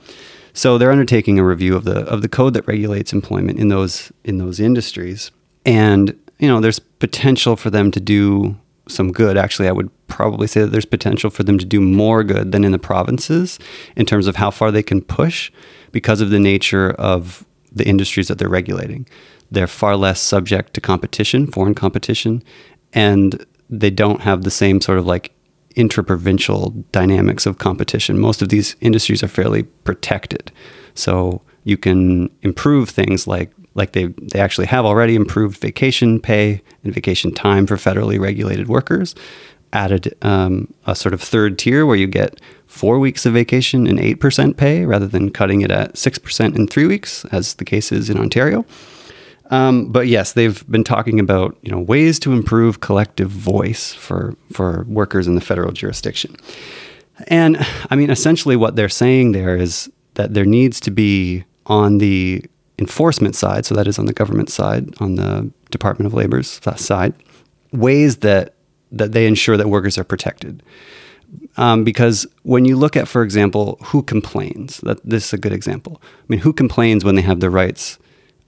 So 0.54 0.78
they're 0.78 0.92
undertaking 0.92 1.40
a 1.40 1.44
review 1.44 1.76
of 1.76 1.84
the 1.84 2.00
of 2.02 2.22
the 2.22 2.30
code 2.30 2.54
that 2.54 2.68
regulates 2.68 3.12
employment 3.12 3.60
in 3.60 3.70
those 3.70 4.12
in 4.24 4.38
those 4.38 4.60
industries, 4.60 5.32
and 5.66 6.18
you 6.40 6.48
know 6.48 6.60
there's 6.60 6.80
potential 6.80 7.56
for 7.56 7.70
them 7.70 7.92
to 7.92 8.00
do 8.00 8.56
some 8.88 9.12
good. 9.12 9.38
Actually, 9.38 9.68
I 9.68 9.72
would 9.72 9.90
probably 10.08 10.48
say 10.48 10.62
that 10.62 10.68
there's 10.68 10.86
potential 10.86 11.30
for 11.30 11.44
them 11.44 11.58
to 11.58 11.66
do 11.66 11.80
more 11.80 12.24
good 12.24 12.52
than 12.52 12.64
in 12.64 12.72
the 12.72 12.80
provinces 12.80 13.60
in 13.96 14.06
terms 14.06 14.28
of 14.28 14.36
how 14.36 14.52
far 14.52 14.72
they 14.72 14.84
can 14.84 15.02
push 15.02 15.52
because 15.92 16.22
of 16.22 16.30
the 16.30 16.40
nature 16.40 16.92
of 16.92 17.46
the 17.72 17.88
industries 17.88 18.28
that 18.28 18.38
they're 18.38 18.50
regulating. 18.50 19.08
They're 19.52 19.68
far 19.68 19.96
less 19.96 20.20
subject 20.20 20.74
to 20.74 20.82
competition, 20.82 21.48
foreign 21.48 21.76
competition, 21.76 22.44
and 22.92 23.46
they 23.70 23.90
don't 23.90 24.22
have 24.22 24.44
the 24.44 24.52
same 24.52 24.82
sort 24.82 24.98
of 24.98 25.06
like 25.06 25.32
interprovincial 25.76 26.72
dynamics 26.92 27.46
of 27.46 27.58
competition. 27.58 28.20
Most 28.20 28.42
of 28.42 28.50
these 28.50 28.76
industries 28.82 29.24
are 29.24 29.28
fairly 29.28 29.64
protected. 29.64 30.52
So 30.94 31.42
you 31.64 31.78
can 31.78 32.30
improve 32.42 32.90
things 32.90 33.28
like 33.28 33.52
like 33.76 33.94
they 33.94 34.06
they 34.06 34.40
actually 34.40 34.68
have 34.68 34.86
already 34.86 35.16
improved 35.16 35.58
vacation 35.58 36.20
pay 36.20 36.62
and 36.84 36.94
vacation 36.94 37.34
time 37.34 37.66
for 37.66 37.76
federally 37.76 38.20
regulated 38.20 38.68
workers 38.68 39.16
added 39.74 40.16
um, 40.22 40.72
a 40.86 40.96
sort 40.96 41.14
of 41.14 41.22
third 41.22 41.58
tier 41.58 41.86
where 41.86 41.96
you 41.96 42.08
get 42.08 42.40
four 42.68 43.00
weeks 43.00 43.26
of 43.26 43.34
vacation 43.34 43.88
and 43.88 44.00
8% 44.00 44.56
pay 44.56 44.86
rather 44.86 45.08
than 45.08 45.32
cutting 45.32 45.62
it 45.62 45.72
at 45.72 45.96
6% 45.96 46.56
in 46.56 46.68
three 46.68 46.86
weeks 46.86 47.26
as 47.26 47.56
the 47.56 47.66
case 47.66 47.92
is 47.92 48.10
in 48.10 48.18
ontario. 48.18 48.66
Um, 49.50 49.92
but 49.92 50.08
yes 50.08 50.34
they've 50.34 50.66
been 50.70 50.86
talking 50.86 51.20
about 51.20 51.58
you 51.62 51.70
know 51.70 51.80
ways 51.80 52.18
to 52.20 52.32
improve 52.32 52.80
collective 52.80 53.30
voice 53.30 53.94
for 53.94 54.36
for 54.52 54.86
workers 54.88 55.28
in 55.28 55.36
the 55.36 55.42
federal 55.42 55.72
jurisdiction. 55.72 56.36
And 57.28 57.58
i 57.92 57.96
mean 57.96 58.10
essentially 58.10 58.56
what 58.56 58.76
they're 58.76 58.90
saying 58.90 59.34
there 59.34 59.56
is 59.56 59.92
that 60.14 60.34
there 60.34 60.46
needs 60.46 60.80
to 60.82 60.92
be 60.92 61.44
on 61.66 61.98
the 61.98 62.46
enforcement 62.86 63.36
side, 63.36 63.66
so 63.66 63.74
that 63.76 63.88
is 63.88 63.98
on 63.98 64.06
the 64.06 64.14
government 64.22 64.50
side, 64.50 64.84
on 65.00 65.16
the 65.16 65.50
Department 65.72 66.08
of 66.08 66.14
Labor's 66.14 66.50
side, 66.76 67.14
ways 67.72 68.18
that 68.18 68.46
that 69.00 69.12
they 69.12 69.26
ensure 69.26 69.58
that 69.58 69.70
workers 69.70 69.98
are 69.98 70.04
protected. 70.04 70.62
Um, 71.58 71.84
because 71.84 72.28
when 72.44 72.66
you 72.66 72.76
look 72.78 72.96
at, 72.96 73.08
for 73.08 73.24
example, 73.24 73.80
who 73.86 74.04
complains, 74.04 74.78
that 74.82 75.00
this 75.04 75.26
is 75.28 75.34
a 75.34 75.38
good 75.38 75.54
example. 75.54 76.00
I 76.04 76.26
mean, 76.28 76.40
who 76.40 76.54
complains 76.54 77.04
when 77.04 77.16
they 77.16 77.24
have 77.24 77.40
their 77.40 77.50
rights 77.50 77.98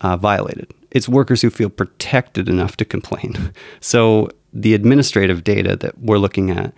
uh, 0.01 0.17
violated? 0.17 0.71
It's 0.91 1.09
workers 1.09 1.41
who 1.41 1.49
feel 1.49 1.69
protected 1.69 2.47
enough 2.47 2.77
to 2.77 2.85
complain. 2.85 3.53
So 3.81 4.29
the 4.53 4.73
administrative 4.73 5.43
data 5.43 5.75
that 5.75 5.93
we're 5.99 6.23
looking 6.25 6.49
at 6.49 6.73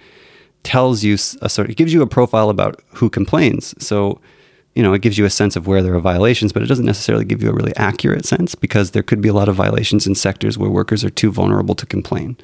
tells 0.63 1.03
you 1.03 1.13
a 1.41 1.49
sort, 1.49 1.69
it 1.69 1.77
gives 1.77 1.93
you 1.93 2.01
a 2.01 2.07
profile 2.07 2.49
about 2.49 2.81
who 2.99 3.09
complains. 3.09 3.75
So 3.77 4.19
you 4.77 4.83
know, 4.83 4.93
it 4.93 5.01
gives 5.01 5.17
you 5.17 5.25
a 5.25 5.29
sense 5.31 5.55
of 5.55 5.65
where 5.65 5.81
there 5.81 5.95
are 5.95 5.99
violations, 5.99 6.53
but 6.53 6.61
it 6.61 6.67
doesn't 6.67 6.85
necessarily 6.85 7.25
give 7.25 7.41
you 7.41 7.49
a 7.49 7.53
really 7.53 7.75
accurate 7.77 8.27
sense 8.27 8.53
because 8.53 8.91
there 8.91 9.01
could 9.01 9.21
be 9.21 9.27
a 9.27 9.33
lot 9.33 9.49
of 9.49 9.55
violations 9.55 10.05
in 10.05 10.13
sectors 10.13 10.55
where 10.55 10.69
workers 10.69 11.03
are 11.03 11.09
too 11.09 11.31
vulnerable 11.31 11.73
to 11.73 11.87
complain. 11.87 12.37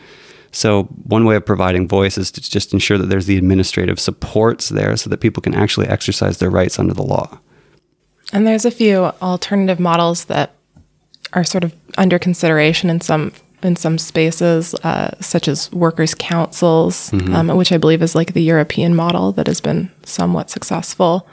So, 0.52 0.86
one 1.04 1.26
way 1.26 1.36
of 1.36 1.46
providing 1.46 1.88
voice 1.88 2.18
is 2.18 2.32
to 2.32 2.42
just 2.42 2.74
ensure 2.74 2.98
that 2.98 3.06
there's 3.06 3.28
the 3.28 3.38
administrative 3.38 4.00
supports 4.00 4.70
there 4.70 4.98
so 4.98 5.12
that 5.12 5.20
people 5.20 5.42
can 5.42 5.54
actually 5.54 5.88
exercise 5.88 6.40
their 6.40 6.50
rights 6.50 6.80
under 6.80 6.96
the 6.96 7.04
law. 7.04 7.40
And 8.32 8.48
there's 8.48 8.66
a 8.66 8.72
few 8.72 9.12
alternative 9.22 9.80
models 9.80 10.26
that 10.26 10.56
are 11.34 11.44
sort 11.44 11.64
of 11.64 11.76
under 12.00 12.18
consideration 12.18 12.90
in 12.90 13.00
some 13.00 13.32
in 13.62 13.76
some 13.76 14.00
spaces, 14.00 14.74
uh, 14.84 15.12
such 15.22 15.48
as 15.48 15.72
workers' 15.72 16.16
councils, 16.16 17.12
mm-hmm. 17.12 17.36
um, 17.36 17.58
which 17.58 17.72
I 17.72 17.78
believe 17.78 18.02
is 18.02 18.16
like 18.16 18.34
the 18.34 18.42
European 18.42 18.96
model 18.96 19.32
that 19.34 19.46
has 19.46 19.62
been 19.62 19.92
somewhat 20.04 20.50
successful. 20.50 21.28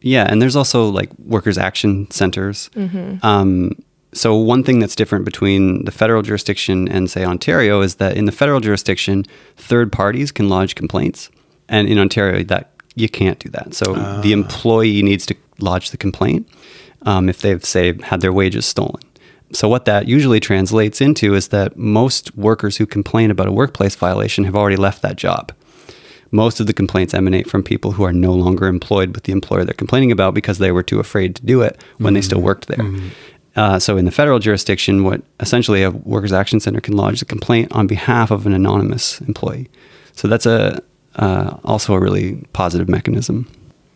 Yeah, 0.00 0.26
and 0.28 0.40
there's 0.40 0.56
also 0.56 0.88
like 0.88 1.10
workers' 1.18 1.58
action 1.58 2.10
centers. 2.10 2.70
Mm-hmm. 2.74 3.24
Um, 3.24 3.76
so 4.12 4.36
one 4.36 4.64
thing 4.64 4.80
that's 4.80 4.96
different 4.96 5.24
between 5.24 5.84
the 5.84 5.92
federal 5.92 6.22
jurisdiction 6.22 6.88
and 6.88 7.10
say 7.10 7.24
Ontario 7.24 7.80
is 7.80 7.96
that 7.96 8.16
in 8.16 8.24
the 8.24 8.32
federal 8.32 8.60
jurisdiction, 8.60 9.24
third 9.56 9.92
parties 9.92 10.32
can 10.32 10.48
lodge 10.48 10.74
complaints, 10.74 11.30
and 11.68 11.86
in 11.86 11.98
Ontario 11.98 12.42
that 12.44 12.72
you 12.96 13.08
can't 13.08 13.38
do 13.38 13.48
that. 13.50 13.74
So 13.74 13.94
uh. 13.94 14.20
the 14.20 14.32
employee 14.32 15.02
needs 15.02 15.26
to 15.26 15.36
lodge 15.58 15.90
the 15.90 15.96
complaint 15.96 16.48
um, 17.02 17.28
if 17.28 17.40
they've 17.40 17.64
say 17.64 18.00
had 18.02 18.20
their 18.20 18.32
wages 18.32 18.66
stolen. 18.66 19.02
So 19.52 19.68
what 19.68 19.84
that 19.84 20.06
usually 20.06 20.38
translates 20.38 21.00
into 21.00 21.34
is 21.34 21.48
that 21.48 21.76
most 21.76 22.36
workers 22.36 22.76
who 22.76 22.86
complain 22.86 23.30
about 23.30 23.48
a 23.48 23.52
workplace 23.52 23.96
violation 23.96 24.44
have 24.44 24.54
already 24.54 24.76
left 24.76 25.02
that 25.02 25.16
job 25.16 25.52
most 26.30 26.60
of 26.60 26.66
the 26.66 26.72
complaints 26.72 27.14
emanate 27.14 27.48
from 27.48 27.62
people 27.62 27.92
who 27.92 28.04
are 28.04 28.12
no 28.12 28.32
longer 28.32 28.66
employed 28.66 29.14
with 29.14 29.24
the 29.24 29.32
employer 29.32 29.64
they're 29.64 29.74
complaining 29.74 30.12
about 30.12 30.34
because 30.34 30.58
they 30.58 30.72
were 30.72 30.82
too 30.82 31.00
afraid 31.00 31.34
to 31.36 31.44
do 31.44 31.62
it 31.62 31.82
when 31.98 32.08
mm-hmm. 32.08 32.14
they 32.14 32.22
still 32.22 32.38
mm-hmm. 32.38 32.46
worked 32.46 32.68
there. 32.68 32.78
Mm-hmm. 32.78 33.08
Uh, 33.56 33.78
so 33.78 33.96
in 33.96 34.04
the 34.04 34.12
federal 34.12 34.38
jurisdiction, 34.38 35.02
what 35.02 35.22
essentially 35.40 35.82
a 35.82 35.90
workers' 35.90 36.32
action 36.32 36.60
center 36.60 36.80
can 36.80 36.96
lodge 36.96 37.20
a 37.20 37.24
complaint 37.24 37.70
on 37.72 37.86
behalf 37.86 38.30
of 38.30 38.46
an 38.46 38.52
anonymous 38.52 39.20
employee. 39.22 39.68
So 40.12 40.28
that's 40.28 40.46
a 40.46 40.82
uh, 41.16 41.58
also 41.64 41.94
a 41.94 42.00
really 42.00 42.44
positive 42.52 42.88
mechanism. 42.88 43.50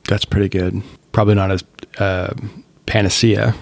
That's 0.08 0.24
pretty 0.24 0.48
good. 0.48 0.82
Probably 1.12 1.34
not 1.34 1.50
as 1.50 1.64
uh, 1.98 2.34
panacea, 2.86 3.54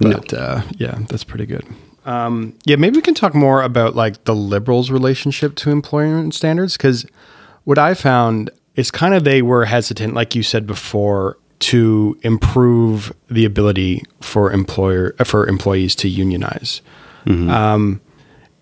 but 0.00 0.32
no. 0.32 0.38
Uh, 0.38 0.62
yeah, 0.78 0.98
that's 1.08 1.24
pretty 1.24 1.46
good. 1.46 1.64
Um, 2.06 2.54
yeah, 2.64 2.76
maybe 2.76 2.96
we 2.96 3.02
can 3.02 3.14
talk 3.14 3.34
more 3.34 3.62
about 3.62 3.94
like 3.94 4.24
the 4.24 4.34
liberals' 4.34 4.90
relationship 4.90 5.54
to 5.56 5.70
employment 5.70 6.34
standards 6.34 6.76
because 6.76 7.04
what 7.68 7.76
I 7.76 7.92
found 7.92 8.48
is 8.76 8.90
kind 8.90 9.12
of 9.12 9.24
they 9.24 9.42
were 9.42 9.66
hesitant, 9.66 10.14
like 10.14 10.34
you 10.34 10.42
said 10.42 10.66
before, 10.66 11.36
to 11.58 12.18
improve 12.22 13.12
the 13.28 13.44
ability 13.44 14.04
for 14.22 14.50
employer 14.50 15.14
for 15.26 15.46
employees 15.46 15.94
to 15.96 16.08
unionize. 16.08 16.80
Mm-hmm. 17.26 17.50
Um, 17.50 18.00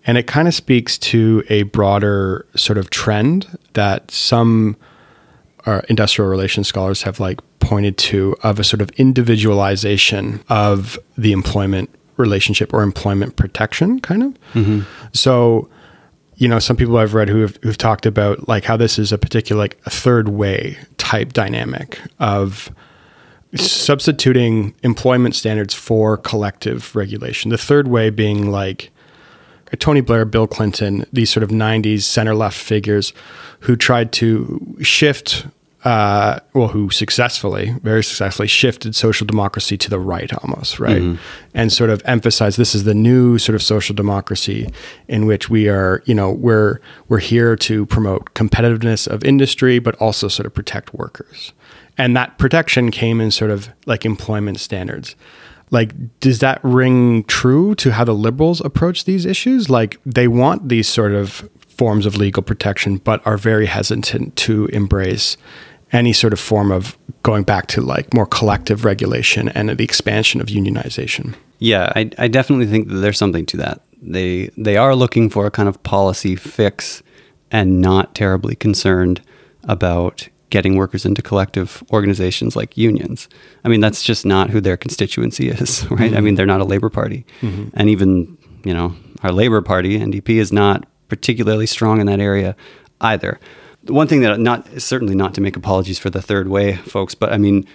and 0.05 0.17
it 0.17 0.27
kind 0.27 0.45
of 0.45 0.53
speaks 0.53 0.97
to 0.97 1.41
a 1.47 1.63
broader 1.63 2.45
sort 2.57 2.77
of 2.77 2.89
trend 2.89 3.57
that 3.75 4.11
some 4.11 4.75
uh, 5.65 5.79
industrial 5.87 6.29
relations 6.29 6.67
scholars 6.67 7.03
have 7.03 7.21
like 7.21 7.39
pointed 7.61 7.97
to 7.99 8.35
of 8.43 8.59
a 8.59 8.63
sort 8.65 8.81
of 8.81 8.89
individualization 8.97 10.43
of 10.49 10.99
the 11.17 11.31
employment 11.31 11.89
relationship 12.17 12.73
or 12.73 12.83
employment 12.83 13.37
protection 13.37 14.01
kind 14.01 14.23
of. 14.23 14.33
Mm-hmm. 14.53 14.81
So 15.13 15.69
you 16.37 16.47
know, 16.47 16.59
some 16.59 16.77
people 16.77 16.97
I've 16.97 17.15
read 17.15 17.29
who 17.29 17.41
have 17.41 17.57
who've 17.63 17.77
talked 17.77 18.05
about 18.05 18.47
like 18.47 18.63
how 18.63 18.77
this 18.77 18.99
is 18.99 19.11
a 19.11 19.17
particular 19.17 19.59
like 19.59 19.77
a 19.85 19.89
third 19.89 20.29
way 20.29 20.77
type 20.97 21.33
dynamic 21.33 21.99
of 22.19 22.71
substituting 23.55 24.75
employment 24.83 25.35
standards 25.35 25.73
for 25.73 26.17
collective 26.17 26.95
regulation. 26.95 27.49
The 27.49 27.57
third 27.57 27.87
way 27.87 28.11
being 28.11 28.51
like 28.51 28.91
Tony 29.79 30.01
Blair, 30.01 30.25
Bill 30.25 30.47
Clinton, 30.47 31.05
these 31.11 31.29
sort 31.29 31.43
of 31.43 31.49
90s 31.49 32.03
center 32.03 32.35
left 32.35 32.57
figures 32.57 33.13
who 33.61 33.75
tried 33.75 34.11
to 34.13 34.77
shift 34.81 35.47
uh, 35.87 36.41
well, 36.53 36.67
who 36.67 36.89
successfully, 36.89 37.73
very 37.81 38.03
successfully 38.03 38.49
shifted 38.49 38.93
social 38.93 39.25
democracy 39.25 39.77
to 39.77 39.89
the 39.89 39.97
right 39.97 40.33
almost, 40.43 40.81
right? 40.81 41.01
Mm-hmm. 41.01 41.21
And 41.53 41.71
sort 41.71 41.89
of 41.89 42.01
emphasized 42.03 42.57
this 42.57 42.75
is 42.75 42.83
the 42.83 42.93
new 42.93 43.37
sort 43.37 43.55
of 43.55 43.63
social 43.63 43.95
democracy 43.95 44.67
in 45.07 45.25
which 45.25 45.49
we 45.49 45.69
are, 45.69 46.03
you 46.03 46.13
know, 46.13 46.29
we're, 46.29 46.81
we're 47.07 47.19
here 47.19 47.55
to 47.55 47.85
promote 47.85 48.33
competitiveness 48.33 49.07
of 49.07 49.23
industry, 49.23 49.79
but 49.79 49.95
also 49.95 50.27
sort 50.27 50.45
of 50.45 50.53
protect 50.53 50.93
workers. 50.93 51.53
And 51.97 52.17
that 52.17 52.37
protection 52.37 52.91
came 52.91 53.21
in 53.21 53.31
sort 53.31 53.49
of 53.49 53.69
like 53.85 54.03
employment 54.03 54.59
standards. 54.59 55.15
Like, 55.71 56.19
does 56.19 56.39
that 56.39 56.59
ring 56.63 57.23
true 57.23 57.75
to 57.75 57.91
how 57.91 58.03
the 58.03 58.13
liberals 58.13 58.59
approach 58.59 59.05
these 59.05 59.25
issues? 59.25 59.69
Like, 59.69 60.01
they 60.05 60.27
want 60.27 60.67
these 60.67 60.89
sort 60.89 61.13
of 61.13 61.49
forms 61.69 62.05
of 62.05 62.17
legal 62.17 62.43
protection, 62.43 62.97
but 62.97 63.25
are 63.25 63.37
very 63.37 63.67
hesitant 63.67 64.35
to 64.35 64.65
embrace 64.67 65.37
any 65.91 66.13
sort 66.13 66.33
of 66.33 66.39
form 66.39 66.71
of 66.71 66.97
going 67.23 67.43
back 67.43 67.67
to 67.67 67.81
like 67.81 68.13
more 68.13 68.25
collective 68.25 68.85
regulation 68.85 69.49
and 69.49 69.69
the 69.69 69.83
expansion 69.83 70.41
of 70.41 70.47
unionization. 70.47 71.35
Yeah, 71.59 71.91
I, 71.95 72.09
I 72.17 72.27
definitely 72.27 72.67
think 72.67 72.87
that 72.89 72.95
there's 72.95 73.17
something 73.17 73.45
to 73.47 73.57
that. 73.57 73.81
They 74.01 74.49
they 74.57 74.77
are 74.77 74.95
looking 74.95 75.29
for 75.29 75.45
a 75.45 75.51
kind 75.51 75.67
of 75.67 75.81
policy 75.83 76.35
fix 76.35 77.01
and 77.49 77.81
not 77.81 78.13
terribly 78.13 78.55
concerned 78.55 79.21
about 79.63 80.29
getting 80.49 80.75
workers 80.75 81.05
into 81.05 81.21
collective 81.21 81.83
organizations 81.91 82.55
like 82.55 82.77
unions. 82.77 83.27
I 83.65 83.69
mean, 83.69 83.81
that's 83.81 84.03
just 84.03 84.25
not 84.25 84.49
who 84.49 84.61
their 84.61 84.77
constituency 84.77 85.49
is, 85.49 85.89
right? 85.89 85.99
Mm-hmm. 85.99 86.17
I 86.17 86.21
mean, 86.21 86.35
they're 86.35 86.45
not 86.45 86.61
a 86.61 86.65
labor 86.65 86.89
party. 86.89 87.25
Mm-hmm. 87.41 87.69
And 87.73 87.89
even, 87.89 88.37
you 88.63 88.73
know, 88.73 88.95
our 89.23 89.31
labor 89.31 89.61
party, 89.61 89.99
NDP, 89.99 90.37
is 90.37 90.53
not 90.53 90.85
particularly 91.09 91.65
strong 91.65 91.99
in 91.99 92.07
that 92.07 92.19
area 92.19 92.55
either 93.01 93.39
one 93.89 94.07
thing 94.07 94.21
that 94.21 94.39
not 94.39 94.81
certainly 94.81 95.15
not 95.15 95.33
to 95.35 95.41
make 95.41 95.55
apologies 95.55 95.99
for 95.99 96.09
the 96.09 96.21
third 96.21 96.47
way 96.47 96.75
folks, 96.75 97.15
but 97.15 97.31
I 97.31 97.37
mean 97.37 97.65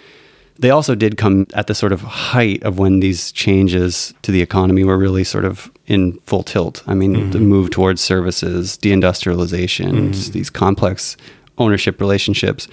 they 0.59 0.71
also 0.71 0.95
did 0.95 1.17
come 1.17 1.47
at 1.55 1.67
the 1.67 1.75
sort 1.75 1.93
of 1.93 2.03
height 2.03 2.63
of 2.63 2.79
when 2.79 3.01
these 3.01 3.33
changes 3.33 4.13
to 4.23 4.31
the 4.31 4.43
economy 4.43 4.85
were 4.85 4.99
really 4.99 5.25
sort 5.25 5.45
of 5.45 5.73
in 5.87 6.19
full 6.21 6.43
tilt. 6.43 6.83
I 6.87 6.95
mean, 6.95 7.15
mm-hmm. 7.15 7.31
the 7.31 7.41
move 7.41 7.71
towards 7.71 8.01
services, 8.01 8.77
deindustrialization, 8.79 9.93
mm-hmm. 9.93 10.33
these 10.33 10.51
complex 10.51 11.17
ownership 11.59 12.01
relationships. 12.01 12.69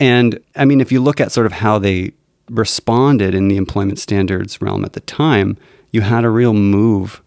And 0.00 0.40
I 0.56 0.64
mean, 0.64 0.80
if 0.80 0.90
you 0.90 1.00
look 1.00 1.20
at 1.20 1.32
sort 1.32 1.46
of 1.46 1.52
how 1.52 1.78
they 1.78 2.12
responded 2.50 3.34
in 3.34 3.48
the 3.48 3.56
employment 3.56 3.98
standards 3.98 4.60
realm 4.60 4.84
at 4.84 4.94
the 4.94 5.00
time, 5.00 5.56
you 5.92 6.00
had 6.00 6.24
a 6.24 6.30
real 6.30 6.54
move 6.54 7.22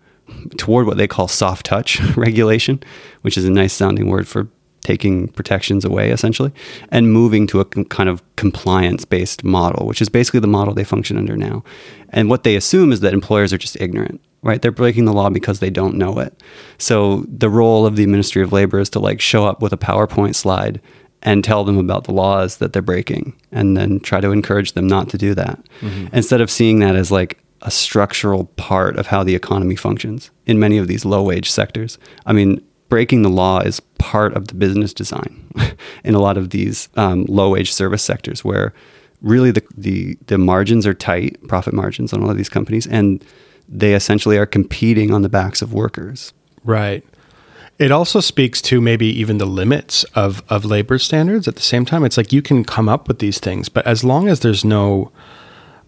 toward 0.58 0.86
what 0.86 0.98
they 0.98 1.08
call 1.08 1.28
soft 1.28 1.66
touch 1.66 2.00
regulation, 2.18 2.82
which 3.22 3.38
is 3.38 3.46
a 3.46 3.52
nice 3.52 3.74
sounding 3.74 4.08
word 4.08 4.28
for 4.28 4.48
taking 4.90 5.28
protections 5.28 5.86
away 5.86 6.10
essentially 6.10 6.52
and 6.90 7.14
moving 7.14 7.46
to 7.46 7.60
a 7.60 7.66
com- 7.66 7.86
kind 7.86 8.10
of 8.10 8.24
compliance 8.38 9.06
based 9.06 9.44
model 9.44 9.86
which 9.86 10.02
is 10.02 10.10
basically 10.10 10.40
the 10.40 10.48
model 10.48 10.74
they 10.74 10.84
function 10.84 11.16
under 11.16 11.38
now 11.38 11.64
and 12.10 12.28
what 12.28 12.44
they 12.44 12.56
assume 12.56 12.92
is 12.92 13.02
that 13.02 13.14
employers 13.14 13.54
are 13.54 13.58
just 13.60 13.80
ignorant 13.80 14.20
right 14.42 14.64
they're 14.64 14.72
breaking 14.72 15.06
the 15.06 15.14
law 15.14 15.30
because 15.30 15.60
they 15.60 15.70
don't 15.70 15.96
know 15.96 16.18
it 16.18 16.42
so 16.80 17.24
the 17.28 17.52
role 17.52 17.86
of 17.86 17.98
the 17.98 18.08
ministry 18.08 18.42
of 18.42 18.52
labor 18.52 18.80
is 18.80 18.90
to 18.90 19.00
like 19.00 19.22
show 19.22 19.46
up 19.46 19.62
with 19.62 19.72
a 19.72 19.78
powerpoint 19.78 20.34
slide 20.34 20.82
and 21.22 21.44
tell 21.44 21.64
them 21.64 21.78
about 21.78 22.06
the 22.06 22.14
laws 22.14 22.58
that 22.58 22.74
they're 22.74 22.82
breaking 22.82 23.40
and 23.52 23.78
then 23.78 24.00
try 24.00 24.20
to 24.20 24.32
encourage 24.32 24.72
them 24.72 24.88
not 24.88 25.08
to 25.08 25.20
do 25.20 25.36
that 25.36 25.60
mm-hmm. 25.82 26.08
instead 26.16 26.42
of 26.42 26.50
seeing 26.50 26.80
that 26.80 26.96
as 26.96 27.12
like 27.12 27.38
a 27.62 27.70
structural 27.70 28.46
part 28.56 28.98
of 28.98 29.08
how 29.08 29.24
the 29.24 29.36
economy 29.36 29.76
functions 29.76 30.32
in 30.46 30.58
many 30.60 30.78
of 30.78 30.88
these 30.88 31.04
low 31.04 31.22
wage 31.22 31.52
sectors. 31.52 31.98
I 32.26 32.34
mean, 32.34 32.64
breaking 32.90 33.22
the 33.22 33.30
law 33.30 33.60
is 33.60 33.80
part 33.98 34.34
of 34.34 34.48
the 34.48 34.56
business 34.56 34.94
design 34.94 35.52
in 36.04 36.16
a 36.16 36.20
lot 36.20 36.38
of 36.38 36.50
these 36.50 36.90
um, 36.96 37.26
low 37.26 37.52
wage 37.52 37.72
service 37.72 38.04
sectors 38.04 38.44
where 38.44 38.74
really 39.22 39.52
the, 39.52 39.64
the, 39.78 40.18
the 40.28 40.38
margins 40.38 40.88
are 40.88 40.94
tight, 40.94 41.38
profit 41.48 41.74
margins 41.74 42.14
on 42.14 42.22
a 42.22 42.26
lot 42.26 42.32
of 42.32 42.38
these 42.38 42.50
companies, 42.50 42.88
and 42.88 43.24
they 43.68 43.94
essentially 43.94 44.38
are 44.38 44.46
competing 44.46 45.14
on 45.14 45.22
the 45.22 45.30
backs 45.30 45.62
of 45.62 45.74
workers. 45.74 46.34
Right. 46.64 47.06
It 47.78 47.92
also 47.92 48.20
speaks 48.20 48.62
to 48.64 48.82
maybe 48.82 49.06
even 49.08 49.38
the 49.38 49.46
limits 49.46 50.04
of, 50.16 50.44
of 50.50 50.66
labor 50.66 51.00
standards 51.00 51.48
at 51.48 51.56
the 51.56 51.62
same 51.62 51.86
time. 51.86 52.04
It's 52.04 52.18
like 52.18 52.34
you 52.34 52.42
can 52.42 52.66
come 52.66 52.90
up 52.90 53.08
with 53.08 53.20
these 53.20 53.40
things, 53.40 53.70
but 53.70 53.86
as 53.88 54.04
long 54.04 54.28
as 54.28 54.42
there's 54.42 54.66
no 54.66 55.12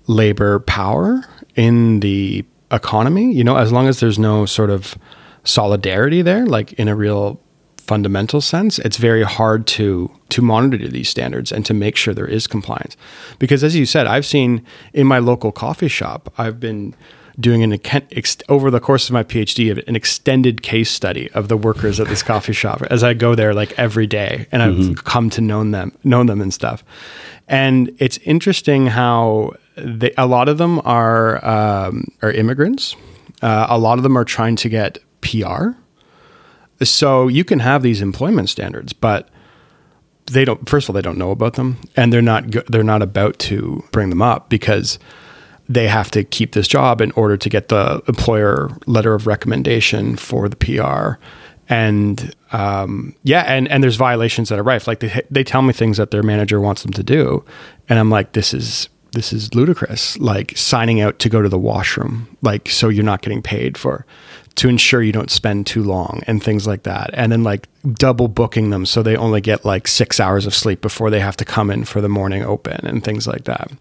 labor 0.07 0.59
power 0.59 1.25
in 1.55 1.99
the 1.99 2.45
economy, 2.71 3.33
you 3.33 3.43
know, 3.43 3.57
as 3.57 3.71
long 3.71 3.87
as 3.87 3.99
there's 3.99 4.17
no 4.17 4.45
sort 4.45 4.69
of 4.69 4.97
solidarity 5.43 6.21
there, 6.21 6.45
like 6.45 6.73
in 6.73 6.87
a 6.87 6.95
real 6.95 7.39
fundamental 7.77 8.39
sense, 8.41 8.79
it's 8.79 8.97
very 8.97 9.23
hard 9.23 9.67
to 9.67 10.09
to 10.29 10.41
monitor 10.41 10.87
these 10.87 11.09
standards 11.09 11.51
and 11.51 11.65
to 11.65 11.73
make 11.73 11.95
sure 11.97 12.13
there 12.13 12.25
is 12.25 12.47
compliance. 12.47 12.95
Because 13.37 13.63
as 13.63 13.75
you 13.75 13.85
said, 13.85 14.07
I've 14.07 14.25
seen 14.25 14.65
in 14.93 15.07
my 15.07 15.19
local 15.19 15.51
coffee 15.51 15.89
shop, 15.89 16.31
I've 16.37 16.59
been 16.59 16.95
doing 17.39 17.63
an 17.63 17.79
over 18.49 18.69
the 18.69 18.79
course 18.79 19.09
of 19.09 19.13
my 19.13 19.23
PhD 19.23 19.85
an 19.87 19.95
extended 19.95 20.61
case 20.61 20.91
study 20.91 21.29
of 21.31 21.47
the 21.47 21.57
workers 21.57 21.99
at 21.99 22.07
this 22.07 22.21
coffee 22.23 22.53
shop 22.53 22.81
as 22.83 23.03
I 23.03 23.13
go 23.13 23.35
there 23.35 23.53
like 23.53 23.77
every 23.79 24.07
day 24.07 24.47
and 24.51 24.61
I've 24.61 24.73
mm-hmm. 24.73 24.93
come 24.93 25.29
to 25.31 25.41
know 25.41 25.63
them 25.69 25.91
know 26.03 26.23
them 26.23 26.41
and 26.41 26.53
stuff. 26.53 26.83
And 27.47 27.93
it's 27.99 28.17
interesting 28.19 28.87
how 28.87 29.53
they, 29.75 30.13
a 30.17 30.27
lot 30.27 30.49
of 30.49 30.57
them 30.57 30.79
are 30.85 31.43
um, 31.45 32.07
are 32.21 32.31
immigrants. 32.31 32.95
Uh, 33.41 33.65
a 33.69 33.77
lot 33.77 33.97
of 33.97 34.03
them 34.03 34.17
are 34.17 34.25
trying 34.25 34.55
to 34.57 34.69
get 34.69 34.99
PR. 35.21 35.71
So 36.83 37.27
you 37.27 37.43
can 37.43 37.59
have 37.59 37.83
these 37.83 38.01
employment 38.01 38.49
standards, 38.49 38.93
but 38.93 39.29
they 40.31 40.45
don't. 40.45 40.67
First 40.67 40.85
of 40.85 40.91
all, 40.91 40.93
they 40.95 41.01
don't 41.01 41.17
know 41.17 41.31
about 41.31 41.53
them, 41.53 41.77
and 41.95 42.11
they're 42.11 42.21
not. 42.21 42.51
They're 42.67 42.83
not 42.83 43.01
about 43.01 43.37
to 43.39 43.83
bring 43.91 44.09
them 44.09 44.21
up 44.21 44.49
because 44.49 44.99
they 45.69 45.87
have 45.87 46.11
to 46.11 46.23
keep 46.23 46.53
this 46.53 46.67
job 46.67 47.01
in 47.01 47.11
order 47.11 47.37
to 47.37 47.49
get 47.49 47.69
the 47.69 48.01
employer 48.07 48.69
letter 48.87 49.13
of 49.13 49.27
recommendation 49.27 50.17
for 50.17 50.49
the 50.49 50.55
PR. 50.55 51.21
And 51.69 52.35
um, 52.51 53.15
yeah, 53.23 53.41
and 53.43 53.67
and 53.69 53.83
there's 53.83 53.95
violations 53.95 54.49
that 54.49 54.59
are 54.59 54.63
rife. 54.63 54.87
Like 54.87 54.99
they 54.99 55.21
they 55.29 55.43
tell 55.43 55.61
me 55.61 55.73
things 55.73 55.97
that 55.97 56.11
their 56.11 56.23
manager 56.23 56.59
wants 56.59 56.83
them 56.83 56.91
to 56.93 57.03
do, 57.03 57.45
and 57.87 57.99
I'm 57.99 58.09
like, 58.09 58.33
this 58.33 58.53
is 58.53 58.89
this 59.13 59.31
is 59.31 59.53
ludicrous. 59.53 60.17
Like 60.17 60.57
signing 60.57 60.99
out 60.99 61.19
to 61.19 61.29
go 61.29 61.41
to 61.41 61.49
the 61.49 61.59
washroom, 61.59 62.35
like 62.41 62.69
so 62.69 62.89
you're 62.89 63.05
not 63.05 63.21
getting 63.21 63.41
paid 63.41 63.77
for 63.77 64.05
to 64.55 64.69
ensure 64.69 65.01
you 65.01 65.11
don't 65.11 65.31
spend 65.31 65.65
too 65.65 65.83
long 65.83 66.21
and 66.27 66.43
things 66.43 66.67
like 66.67 66.83
that. 66.83 67.09
And 67.13 67.31
then 67.31 67.43
like 67.43 67.67
double 67.93 68.27
booking 68.27 68.69
them 68.69 68.85
so 68.85 69.01
they 69.01 69.15
only 69.15 69.41
get 69.41 69.65
like 69.65 69.87
six 69.87 70.19
hours 70.19 70.45
of 70.45 70.53
sleep 70.53 70.81
before 70.81 71.09
they 71.09 71.19
have 71.19 71.37
to 71.37 71.45
come 71.45 71.71
in 71.71 71.85
for 71.85 72.01
the 72.01 72.09
morning 72.09 72.43
open 72.43 72.85
and 72.85 73.03
things 73.03 73.27
like 73.27 73.45
that. 73.45 73.71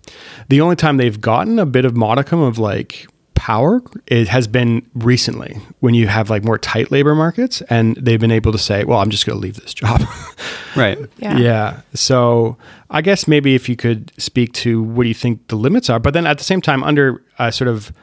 The 0.48 0.60
only 0.60 0.76
time 0.76 0.96
they've 0.96 1.20
gotten 1.20 1.58
a 1.58 1.66
bit 1.66 1.84
of 1.84 1.96
modicum 1.96 2.40
of 2.40 2.58
like 2.58 3.06
power 3.34 3.82
it 4.06 4.28
has 4.28 4.46
been 4.46 4.86
recently 4.94 5.58
when 5.80 5.94
you 5.94 6.06
have 6.06 6.28
like 6.28 6.44
more 6.44 6.58
tight 6.58 6.90
labor 6.90 7.14
markets 7.14 7.62
and 7.70 7.96
they've 7.96 8.20
been 8.20 8.30
able 8.30 8.52
to 8.52 8.58
say 8.58 8.84
well 8.84 8.98
i'm 8.98 9.08
just 9.08 9.24
going 9.24 9.34
to 9.34 9.40
leave 9.40 9.56
this 9.56 9.72
job 9.72 10.02
right 10.76 10.98
yeah. 11.16 11.38
yeah 11.38 11.80
so 11.94 12.54
i 12.90 13.00
guess 13.00 13.26
maybe 13.26 13.54
if 13.54 13.66
you 13.66 13.76
could 13.76 14.12
speak 14.18 14.52
to 14.52 14.82
what 14.82 15.04
do 15.04 15.08
you 15.08 15.14
think 15.14 15.48
the 15.48 15.56
limits 15.56 15.88
are 15.88 15.98
but 15.98 16.12
then 16.12 16.26
at 16.26 16.36
the 16.36 16.44
same 16.44 16.60
time 16.60 16.84
under 16.84 17.22
a 17.38 17.50
sort 17.50 17.66
of 17.66 17.94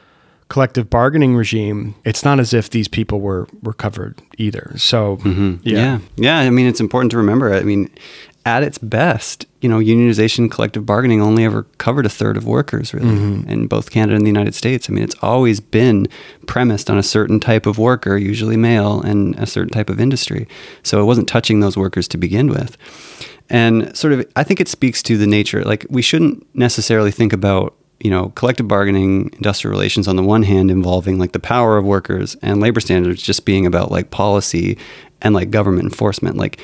collective 0.48 0.88
bargaining 0.88 1.36
regime, 1.36 1.94
it's 2.04 2.24
not 2.24 2.40
as 2.40 2.54
if 2.54 2.70
these 2.70 2.88
people 2.88 3.20
were 3.20 3.46
were 3.62 3.74
covered 3.74 4.20
either. 4.38 4.72
So 4.76 5.18
mm-hmm. 5.18 5.56
yeah. 5.62 5.78
yeah, 5.78 5.98
yeah. 6.16 6.38
I 6.38 6.50
mean, 6.50 6.66
it's 6.66 6.80
important 6.80 7.10
to 7.10 7.16
remember. 7.16 7.52
I 7.52 7.62
mean, 7.62 7.90
at 8.46 8.62
its 8.62 8.78
best, 8.78 9.46
you 9.60 9.68
know, 9.68 9.78
unionization, 9.78 10.50
collective 10.50 10.86
bargaining 10.86 11.20
only 11.20 11.44
ever 11.44 11.64
covered 11.76 12.06
a 12.06 12.08
third 12.08 12.36
of 12.36 12.46
workers, 12.46 12.94
really, 12.94 13.10
mm-hmm. 13.10 13.50
in 13.50 13.66
both 13.66 13.90
Canada 13.90 14.16
and 14.16 14.24
the 14.24 14.30
United 14.30 14.54
States. 14.54 14.88
I 14.88 14.92
mean, 14.94 15.04
it's 15.04 15.16
always 15.20 15.60
been 15.60 16.08
premised 16.46 16.88
on 16.88 16.96
a 16.96 17.02
certain 17.02 17.40
type 17.40 17.66
of 17.66 17.76
worker, 17.76 18.16
usually 18.16 18.56
male, 18.56 19.02
and 19.02 19.38
a 19.38 19.46
certain 19.46 19.70
type 19.70 19.90
of 19.90 20.00
industry. 20.00 20.48
So 20.82 20.98
it 21.00 21.04
wasn't 21.04 21.28
touching 21.28 21.60
those 21.60 21.76
workers 21.76 22.08
to 22.08 22.16
begin 22.16 22.48
with. 22.48 22.78
And 23.50 23.94
sort 23.94 24.14
of, 24.14 24.26
I 24.34 24.44
think 24.44 24.60
it 24.60 24.68
speaks 24.68 25.02
to 25.02 25.18
the 25.18 25.26
nature. 25.26 25.62
Like, 25.62 25.84
we 25.90 26.00
shouldn't 26.00 26.46
necessarily 26.54 27.10
think 27.10 27.34
about 27.34 27.74
you 28.00 28.10
know, 28.10 28.30
collective 28.30 28.68
bargaining, 28.68 29.30
industrial 29.34 29.72
relations 29.72 30.06
on 30.06 30.16
the 30.16 30.22
one 30.22 30.44
hand 30.44 30.70
involving 30.70 31.18
like 31.18 31.32
the 31.32 31.40
power 31.40 31.76
of 31.76 31.84
workers 31.84 32.36
and 32.42 32.60
labor 32.60 32.80
standards 32.80 33.22
just 33.22 33.44
being 33.44 33.66
about 33.66 33.90
like 33.90 34.10
policy 34.10 34.78
and 35.20 35.34
like 35.34 35.50
government 35.50 35.84
enforcement. 35.84 36.36
Like 36.36 36.60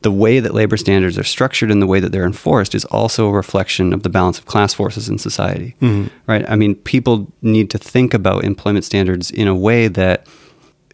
the 0.00 0.10
way 0.10 0.40
that 0.40 0.54
labor 0.54 0.76
standards 0.76 1.18
are 1.18 1.24
structured 1.24 1.70
and 1.70 1.80
the 1.80 1.86
way 1.86 2.00
that 2.00 2.10
they're 2.10 2.24
enforced 2.24 2.74
is 2.74 2.84
also 2.86 3.28
a 3.28 3.32
reflection 3.32 3.92
of 3.92 4.02
the 4.02 4.08
balance 4.08 4.38
of 4.38 4.46
class 4.46 4.72
forces 4.72 5.08
in 5.08 5.18
society. 5.18 5.76
Mm-hmm. 5.80 6.08
Right? 6.26 6.48
I 6.48 6.56
mean, 6.56 6.74
people 6.74 7.30
need 7.42 7.70
to 7.70 7.78
think 7.78 8.14
about 8.14 8.44
employment 8.44 8.84
standards 8.84 9.30
in 9.30 9.48
a 9.48 9.54
way 9.54 9.88
that 9.88 10.26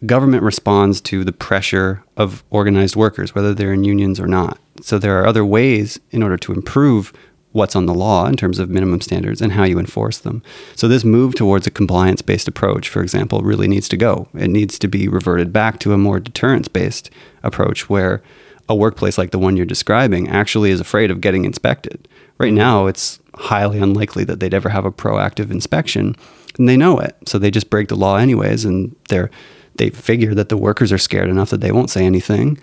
government 0.05 0.43
responds 0.43 1.01
to 1.01 1.23
the 1.23 1.31
pressure 1.31 2.03
of 2.17 2.43
organized 2.49 2.95
workers, 2.95 3.35
whether 3.35 3.53
they're 3.53 3.73
in 3.73 3.83
unions 3.83 4.19
or 4.19 4.27
not. 4.27 4.59
So 4.81 4.97
there 4.97 5.19
are 5.19 5.27
other 5.27 5.43
ways 5.43 5.99
in 6.11 6.23
order 6.23 6.37
to 6.37 6.53
improve 6.53 7.11
what's 7.51 7.75
on 7.75 7.87
the 7.87 7.93
law 7.93 8.27
in 8.27 8.35
terms 8.35 8.59
of 8.59 8.69
minimum 8.69 9.01
standards 9.01 9.41
and 9.41 9.53
how 9.53 9.63
you 9.63 9.79
enforce 9.79 10.19
them. 10.19 10.43
So 10.75 10.87
this 10.87 11.03
move 11.03 11.35
towards 11.35 11.65
a 11.65 11.71
compliance 11.71 12.21
based 12.21 12.47
approach, 12.47 12.89
for 12.89 13.01
example, 13.01 13.41
really 13.41 13.67
needs 13.67 13.89
to 13.89 13.97
go. 13.97 14.27
It 14.35 14.49
needs 14.49 14.77
to 14.79 14.87
be 14.87 15.07
reverted 15.07 15.51
back 15.51 15.79
to 15.79 15.93
a 15.93 15.97
more 15.97 16.19
deterrence 16.19 16.67
based 16.67 17.09
approach 17.41 17.89
where 17.89 18.21
a 18.67 18.75
workplace 18.75 19.17
like 19.17 19.31
the 19.31 19.39
one 19.39 19.57
you're 19.57 19.65
describing 19.65 20.29
actually 20.29 20.69
is 20.69 20.79
afraid 20.79 21.09
of 21.09 21.21
getting 21.21 21.43
inspected. 21.43 22.07
Right 22.37 22.53
now, 22.53 22.85
it's 22.85 23.19
highly 23.33 23.79
unlikely 23.79 24.23
that 24.25 24.39
they'd 24.39 24.53
ever 24.53 24.69
have 24.69 24.85
a 24.85 24.91
proactive 24.91 25.49
inspection, 25.49 26.15
and 26.57 26.69
they 26.69 26.77
know 26.77 26.99
it. 26.99 27.17
So 27.25 27.39
they 27.39 27.51
just 27.51 27.71
break 27.71 27.87
the 27.87 27.95
law 27.95 28.17
anyways, 28.17 28.63
and 28.65 28.95
they're 29.09 29.31
they 29.75 29.89
figure 29.89 30.35
that 30.35 30.49
the 30.49 30.57
workers 30.57 30.91
are 30.91 30.97
scared 30.97 31.29
enough 31.29 31.49
that 31.49 31.61
they 31.61 31.71
won't 31.71 31.89
say 31.89 32.05
anything. 32.05 32.59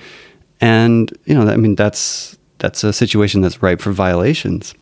And 0.61 1.13
you 1.25 1.35
know, 1.35 1.51
I 1.51 1.57
mean, 1.57 1.75
that's 1.75 2.39
that's 2.59 2.85
a 2.85 2.93
situation 2.93 3.41
that's 3.41 3.63
ripe 3.63 3.81
for 3.81 3.93
violations. 3.93 4.75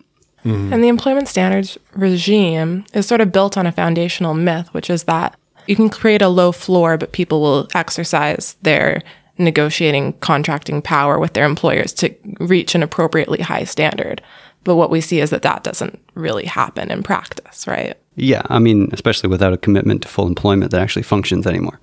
Mm-hmm. 0.45 0.73
And 0.73 0.85
the 0.85 0.89
employment 0.89 1.29
standards 1.29 1.79
regime 1.95 2.85
is 2.93 3.07
sort 3.07 3.21
of 3.21 3.33
built 3.33 3.57
on 3.57 3.67
a 3.67 3.73
foundational 3.73 4.35
myth, 4.35 4.69
which 4.73 4.91
is 4.91 5.05
that 5.05 5.37
you 5.67 5.75
can 5.75 5.89
create 5.89 6.21
a 6.21 6.29
low 6.29 6.53
floor, 6.53 6.99
but 6.99 7.13
people 7.13 7.41
will 7.41 7.69
exercise 7.75 8.57
their 8.63 9.01
negotiating 9.39 10.13
contracting 10.15 10.83
power 10.83 11.19
with 11.19 11.33
their 11.33 11.47
employers 11.47 11.93
to 11.95 12.15
reach 12.41 12.75
an 12.75 12.83
appropriately 12.83 13.41
high 13.41 13.65
standard. 13.65 14.21
But 14.63 14.77
what 14.77 14.91
we 14.91 15.01
see 15.01 15.21
is 15.21 15.31
that 15.31 15.43
that 15.43 15.65
doesn't 15.65 15.99
really 16.15 16.45
happen 16.45 16.91
in 16.91 17.03
practice, 17.03 17.67
right? 17.67 17.97
Yeah. 18.15 18.43
I 18.47 18.59
mean, 18.59 18.91
especially 18.93 19.31
without 19.31 19.53
a 19.53 19.59
commitment 19.59 20.03
to 20.03 20.09
full 20.09 20.27
employment 20.27 20.71
that 20.71 20.81
actually 20.81 21.03
functions 21.03 21.47
anymore. 21.47 21.81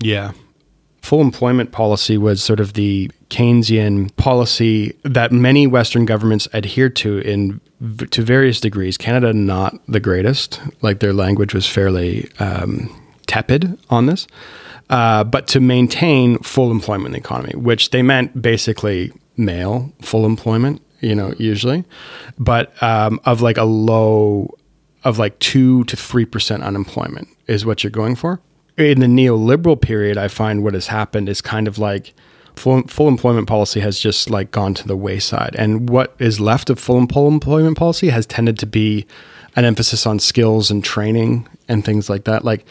Yeah 0.00 0.32
full 1.02 1.20
employment 1.20 1.72
policy 1.72 2.16
was 2.16 2.42
sort 2.42 2.60
of 2.60 2.72
the 2.72 3.10
Keynesian 3.28 4.14
policy 4.16 4.96
that 5.02 5.32
many 5.32 5.66
Western 5.66 6.06
governments 6.06 6.48
adhered 6.54 6.96
to 6.96 7.18
in 7.18 7.60
to 8.10 8.22
various 8.22 8.60
degrees. 8.60 8.96
Canada 8.96 9.32
not 9.32 9.74
the 9.88 10.00
greatest; 10.00 10.60
like 10.80 11.00
their 11.00 11.12
language 11.12 11.52
was 11.52 11.66
fairly 11.66 12.30
um, 12.38 12.88
tepid 13.26 13.78
on 13.90 14.06
this. 14.06 14.26
Uh, 14.90 15.24
but 15.24 15.46
to 15.48 15.60
maintain 15.60 16.38
full 16.38 16.70
employment 16.70 17.06
in 17.06 17.12
the 17.12 17.18
economy, 17.18 17.54
which 17.56 17.90
they 17.90 18.02
meant 18.02 18.40
basically 18.40 19.10
male 19.36 19.90
full 20.02 20.26
employment, 20.26 20.82
you 21.00 21.14
know, 21.14 21.34
usually, 21.38 21.84
but 22.38 22.80
um, 22.82 23.18
of 23.24 23.40
like 23.40 23.56
a 23.56 23.64
low 23.64 24.54
of 25.04 25.18
like 25.18 25.36
two 25.40 25.82
to 25.84 25.96
three 25.96 26.24
percent 26.24 26.62
unemployment 26.62 27.26
is 27.48 27.66
what 27.66 27.82
you're 27.82 27.90
going 27.90 28.14
for 28.14 28.40
in 28.76 29.00
the 29.00 29.06
neoliberal 29.06 29.80
period, 29.80 30.16
I 30.16 30.28
find 30.28 30.62
what 30.62 30.74
has 30.74 30.86
happened 30.86 31.28
is 31.28 31.40
kind 31.40 31.68
of 31.68 31.78
like 31.78 32.14
full, 32.56 32.82
full 32.82 33.08
employment 33.08 33.48
policy 33.48 33.80
has 33.80 33.98
just 33.98 34.30
like 34.30 34.50
gone 34.50 34.74
to 34.74 34.86
the 34.86 34.96
wayside. 34.96 35.54
And 35.58 35.88
what 35.88 36.14
is 36.18 36.40
left 36.40 36.70
of 36.70 36.78
full 36.78 36.98
employment 36.98 37.76
policy 37.76 38.08
has 38.08 38.26
tended 38.26 38.58
to 38.60 38.66
be 38.66 39.06
an 39.56 39.64
emphasis 39.64 40.06
on 40.06 40.18
skills 40.18 40.70
and 40.70 40.82
training 40.82 41.48
and 41.68 41.84
things 41.84 42.08
like 42.08 42.24
that. 42.24 42.44
Like, 42.44 42.64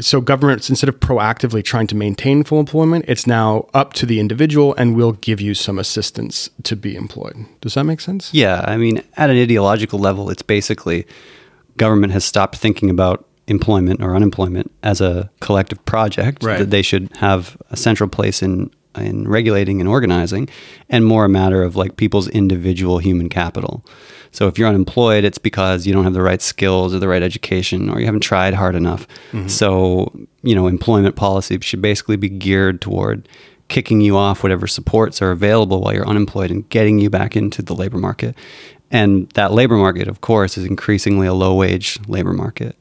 so 0.00 0.20
governments, 0.20 0.70
instead 0.70 0.88
of 0.88 0.98
proactively 1.00 1.62
trying 1.62 1.86
to 1.88 1.94
maintain 1.94 2.44
full 2.44 2.58
employment, 2.58 3.04
it's 3.06 3.26
now 3.26 3.68
up 3.74 3.92
to 3.94 4.06
the 4.06 4.20
individual 4.20 4.74
and 4.76 4.96
we'll 4.96 5.12
give 5.12 5.40
you 5.40 5.54
some 5.54 5.78
assistance 5.78 6.48
to 6.62 6.74
be 6.74 6.96
employed. 6.96 7.36
Does 7.60 7.74
that 7.74 7.84
make 7.84 8.00
sense? 8.00 8.32
Yeah. 8.32 8.64
I 8.66 8.78
mean, 8.78 9.02
at 9.16 9.28
an 9.28 9.36
ideological 9.36 9.98
level, 9.98 10.30
it's 10.30 10.42
basically 10.42 11.06
government 11.76 12.12
has 12.14 12.24
stopped 12.24 12.56
thinking 12.56 12.88
about 12.88 13.26
employment 13.48 14.02
or 14.02 14.14
unemployment 14.14 14.70
as 14.82 15.00
a 15.00 15.30
collective 15.40 15.84
project 15.84 16.42
right. 16.42 16.58
that 16.58 16.70
they 16.70 16.82
should 16.82 17.14
have 17.16 17.56
a 17.70 17.76
central 17.76 18.08
place 18.08 18.42
in 18.42 18.70
in 18.96 19.26
regulating 19.26 19.80
and 19.80 19.88
organizing, 19.88 20.48
and 20.90 21.04
more 21.06 21.24
a 21.24 21.28
matter 21.28 21.62
of 21.62 21.76
like 21.76 21.96
people's 21.96 22.28
individual 22.28 22.98
human 22.98 23.28
capital. 23.28 23.84
So 24.32 24.48
if 24.48 24.58
you're 24.58 24.68
unemployed, 24.68 25.24
it's 25.24 25.38
because 25.38 25.86
you 25.86 25.92
don't 25.92 26.04
have 26.04 26.14
the 26.14 26.22
right 26.22 26.40
skills 26.40 26.94
or 26.94 26.98
the 26.98 27.08
right 27.08 27.22
education 27.22 27.90
or 27.90 28.00
you 28.00 28.06
haven't 28.06 28.22
tried 28.22 28.54
hard 28.54 28.74
enough. 28.74 29.06
Mm-hmm. 29.32 29.48
So, 29.48 30.10
you 30.42 30.54
know, 30.54 30.66
employment 30.66 31.16
policy 31.16 31.58
should 31.60 31.82
basically 31.82 32.16
be 32.16 32.30
geared 32.30 32.80
toward 32.80 33.28
kicking 33.68 34.00
you 34.00 34.16
off 34.16 34.42
whatever 34.42 34.66
supports 34.66 35.22
are 35.22 35.30
available 35.30 35.80
while 35.80 35.94
you're 35.94 36.08
unemployed 36.08 36.50
and 36.50 36.68
getting 36.68 36.98
you 36.98 37.08
back 37.08 37.36
into 37.36 37.62
the 37.62 37.74
labor 37.74 37.98
market. 37.98 38.36
And 38.90 39.30
that 39.30 39.52
labor 39.52 39.76
market, 39.76 40.08
of 40.08 40.20
course, 40.20 40.58
is 40.58 40.66
increasingly 40.66 41.26
a 41.26 41.32
low 41.32 41.54
wage 41.54 41.98
labor 42.06 42.34
market. 42.34 42.76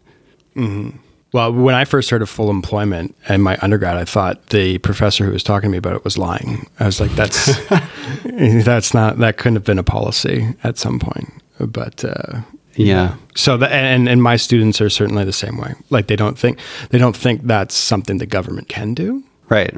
Well, 1.34 1.54
when 1.54 1.76
I 1.76 1.86
first 1.86 2.10
heard 2.10 2.22
of 2.22 2.30
full 2.30 2.50
employment 2.50 3.16
in 3.30 3.42
my 3.42 3.58
undergrad, 3.62 3.96
I 3.96 4.04
thought 4.04 4.48
the 4.48 4.80
professor 4.80 5.26
who 5.26 5.32
was 5.32 5.44
talking 5.44 5.70
to 5.70 5.72
me 5.72 5.78
about 5.78 5.96
it 5.96 6.04
was 6.04 6.18
lying. 6.18 6.68
I 6.80 6.86
was 6.86 7.00
like, 7.00 7.12
"That's 7.12 7.50
that's 8.66 8.94
not 8.94 9.18
that 9.20 9.38
couldn't 9.38 9.56
have 9.56 9.64
been 9.66 9.80
a 9.80 9.84
policy 9.84 10.48
at 10.64 10.78
some 10.78 11.00
point." 11.00 11.32
But 11.60 12.04
uh, 12.04 12.42
Yeah. 12.76 13.16
so 13.36 13.56
that 13.58 13.72
and 13.72 14.10
and 14.10 14.22
my 14.22 14.36
students 14.36 14.82
are 14.82 14.90
certainly 14.90 15.24
the 15.24 15.32
same 15.34 15.58
way. 15.58 15.74
Like 15.90 16.08
they 16.08 16.16
don't 16.18 16.38
think 16.38 16.60
they 16.90 16.98
don't 16.98 17.16
think 17.16 17.44
that's 17.44 17.76
something 17.76 18.18
the 18.18 18.26
government 18.26 18.68
can 18.68 18.94
do. 18.94 19.24
Right. 19.50 19.74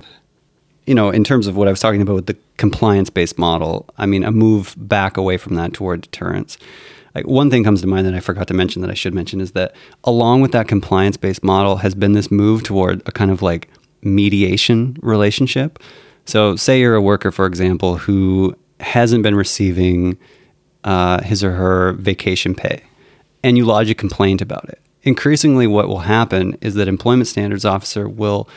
You 0.86 0.96
know, 0.96 1.10
in 1.12 1.24
terms 1.24 1.48
of 1.48 1.56
what 1.56 1.68
I 1.68 1.72
was 1.72 1.80
talking 1.80 2.02
about 2.02 2.16
with 2.16 2.26
the 2.26 2.38
compliance 2.58 3.10
based 3.10 3.38
model, 3.38 3.88
I 3.98 4.06
mean, 4.06 4.24
a 4.24 4.32
move 4.32 4.74
back 4.78 5.18
away 5.18 5.38
from 5.38 5.56
that 5.56 5.74
toward 5.74 6.02
deterrence. 6.02 6.58
Like 7.16 7.28
one 7.28 7.50
thing 7.50 7.64
comes 7.64 7.82
to 7.82 7.88
mind 7.88 8.08
that 8.08 8.16
I 8.16 8.20
forgot 8.20 8.48
to 8.48 8.54
mention 8.54 8.82
that 8.82 8.92
I 8.92 8.96
should 8.96 9.14
mention 9.14 9.40
is 9.40 9.52
that 9.52 9.76
along 10.04 10.42
with 10.42 10.52
that 10.54 10.68
compliance 10.68 11.18
based 11.18 11.44
model 11.44 11.78
has 11.78 11.94
been 11.94 12.14
this 12.14 12.32
move 12.32 12.64
toward 12.64 13.02
a 13.08 13.12
kind 13.12 13.32
of 13.32 13.42
like 13.42 13.70
mediation 14.02 14.98
relationship. 15.02 15.80
So, 16.26 16.56
say 16.56 16.80
you're 16.80 16.96
a 16.96 17.02
worker, 17.02 17.32
for 17.32 17.46
example, 17.46 17.98
who 17.98 18.56
hasn't 18.80 19.24
been 19.24 19.36
receiving 19.36 20.18
uh, 20.84 21.22
his 21.22 21.44
or 21.44 21.52
her 21.52 21.94
vacation 21.94 22.56
pay, 22.56 22.84
and 23.44 23.58
you 23.58 23.66
lodge 23.66 23.90
a 23.90 23.96
complaint 23.96 24.42
about 24.42 24.68
it. 24.70 24.82
Increasingly, 25.04 25.68
what 25.68 25.90
will 25.90 26.00
happen 26.00 26.58
is 26.62 26.76
that 26.76 26.88
employment 26.88 27.28
standards 27.28 27.66
officer 27.66 28.08
will 28.08 28.48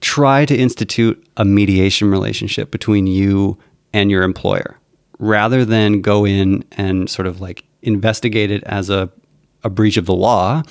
try 0.00 0.44
to 0.44 0.56
institute 0.56 1.26
a 1.36 1.44
mediation 1.44 2.10
relationship 2.10 2.70
between 2.70 3.06
you 3.06 3.58
and 3.92 4.10
your 4.10 4.22
employer 4.22 4.78
rather 5.18 5.64
than 5.64 6.00
go 6.00 6.24
in 6.24 6.62
and 6.72 7.10
sort 7.10 7.26
of 7.26 7.40
like 7.40 7.64
investigate 7.82 8.50
it 8.50 8.62
as 8.64 8.90
a, 8.90 9.10
a 9.64 9.70
breach 9.70 9.96
of 9.96 10.06
the 10.06 10.14
law 10.14 10.62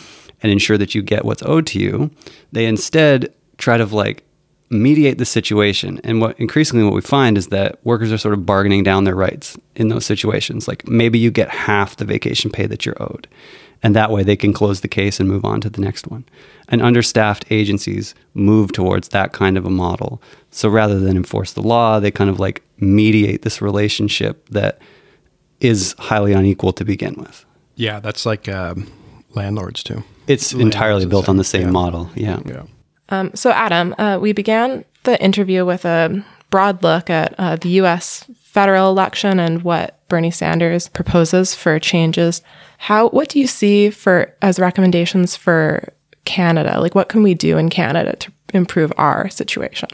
and 0.41 0.51
ensure 0.51 0.77
that 0.77 0.93
you 0.93 1.01
get 1.01 1.25
what's 1.25 1.43
owed 1.43 1.65
to 1.67 1.79
you. 1.79 2.11
They 2.51 2.65
instead 2.65 3.33
try 3.57 3.77
to 3.77 3.85
like 3.85 4.23
mediate 4.69 5.17
the 5.17 5.25
situation. 5.25 5.99
And 6.03 6.19
what 6.19 6.39
increasingly 6.39 6.83
what 6.83 6.93
we 6.93 7.01
find 7.01 7.37
is 7.37 7.47
that 7.47 7.79
workers 7.85 8.11
are 8.11 8.17
sort 8.17 8.33
of 8.33 8.45
bargaining 8.45 8.83
down 8.83 9.05
their 9.05 9.15
rights 9.15 9.57
in 9.75 9.87
those 9.87 10.05
situations. 10.05 10.67
Like 10.67 10.87
maybe 10.87 11.17
you 11.17 11.31
get 11.31 11.49
half 11.49 11.95
the 11.95 12.05
vacation 12.05 12.51
pay 12.51 12.65
that 12.67 12.85
you're 12.85 13.01
owed. 13.01 13.27
And 13.83 13.95
that 13.95 14.11
way 14.11 14.23
they 14.23 14.35
can 14.35 14.53
close 14.53 14.81
the 14.81 14.87
case 14.87 15.19
and 15.19 15.29
move 15.29 15.45
on 15.45 15.61
to 15.61 15.69
the 15.69 15.81
next 15.81 16.07
one. 16.07 16.25
And 16.67 16.81
understaffed 16.81 17.45
agencies 17.51 18.15
move 18.33 18.71
towards 18.71 19.09
that 19.09 19.33
kind 19.33 19.57
of 19.57 19.65
a 19.65 19.69
model. 19.69 20.21
So 20.51 20.67
rather 20.67 20.99
than 20.99 21.15
enforce 21.15 21.53
the 21.53 21.61
law, 21.61 21.99
they 21.99 22.11
kind 22.11 22.29
of 22.29 22.39
like 22.39 22.63
mediate 22.79 23.43
this 23.43 23.61
relationship 23.61 24.49
that 24.49 24.81
is 25.59 25.95
highly 25.97 26.33
unequal 26.33 26.73
to 26.73 26.85
begin 26.85 27.15
with. 27.15 27.45
Yeah, 27.75 27.99
that's 27.99 28.25
like 28.25 28.47
um, 28.49 28.91
landlords 29.33 29.83
too. 29.83 30.03
It's 30.27 30.53
Landlords 30.53 30.75
entirely 30.75 31.05
built 31.05 31.23
stuff. 31.25 31.29
on 31.29 31.37
the 31.37 31.43
same 31.43 31.63
Yeah. 31.63 31.71
model. 31.71 32.09
Yeah. 32.15 32.39
Yeah. 32.45 32.63
Um, 33.09 33.31
so, 33.35 33.51
Adam, 33.51 33.95
uh, 33.97 34.17
we 34.21 34.33
began 34.33 34.83
the 35.03 35.21
interview 35.23 35.65
with 35.65 35.85
a 35.85 36.23
broad 36.49 36.83
look 36.83 37.09
at 37.09 37.33
uh, 37.37 37.55
the 37.55 37.69
U.S. 37.81 38.25
federal 38.41 38.89
election 38.89 39.39
and 39.39 39.61
what 39.63 39.99
Bernie 40.09 40.31
Sanders 40.31 40.89
proposes 40.89 41.55
for 41.55 41.79
changes. 41.79 42.41
How? 42.79 43.09
What 43.09 43.29
do 43.29 43.39
you 43.39 43.47
see 43.47 43.89
for 43.89 44.33
as 44.41 44.59
recommendations 44.59 45.35
for 45.35 45.93
Canada? 46.25 46.79
Like, 46.81 46.95
what 46.95 47.07
can 47.09 47.23
we 47.23 47.33
do 47.33 47.57
in 47.57 47.69
Canada 47.69 48.15
to 48.17 48.31
improve 48.53 48.91
our 48.97 49.29
situation? 49.29 49.89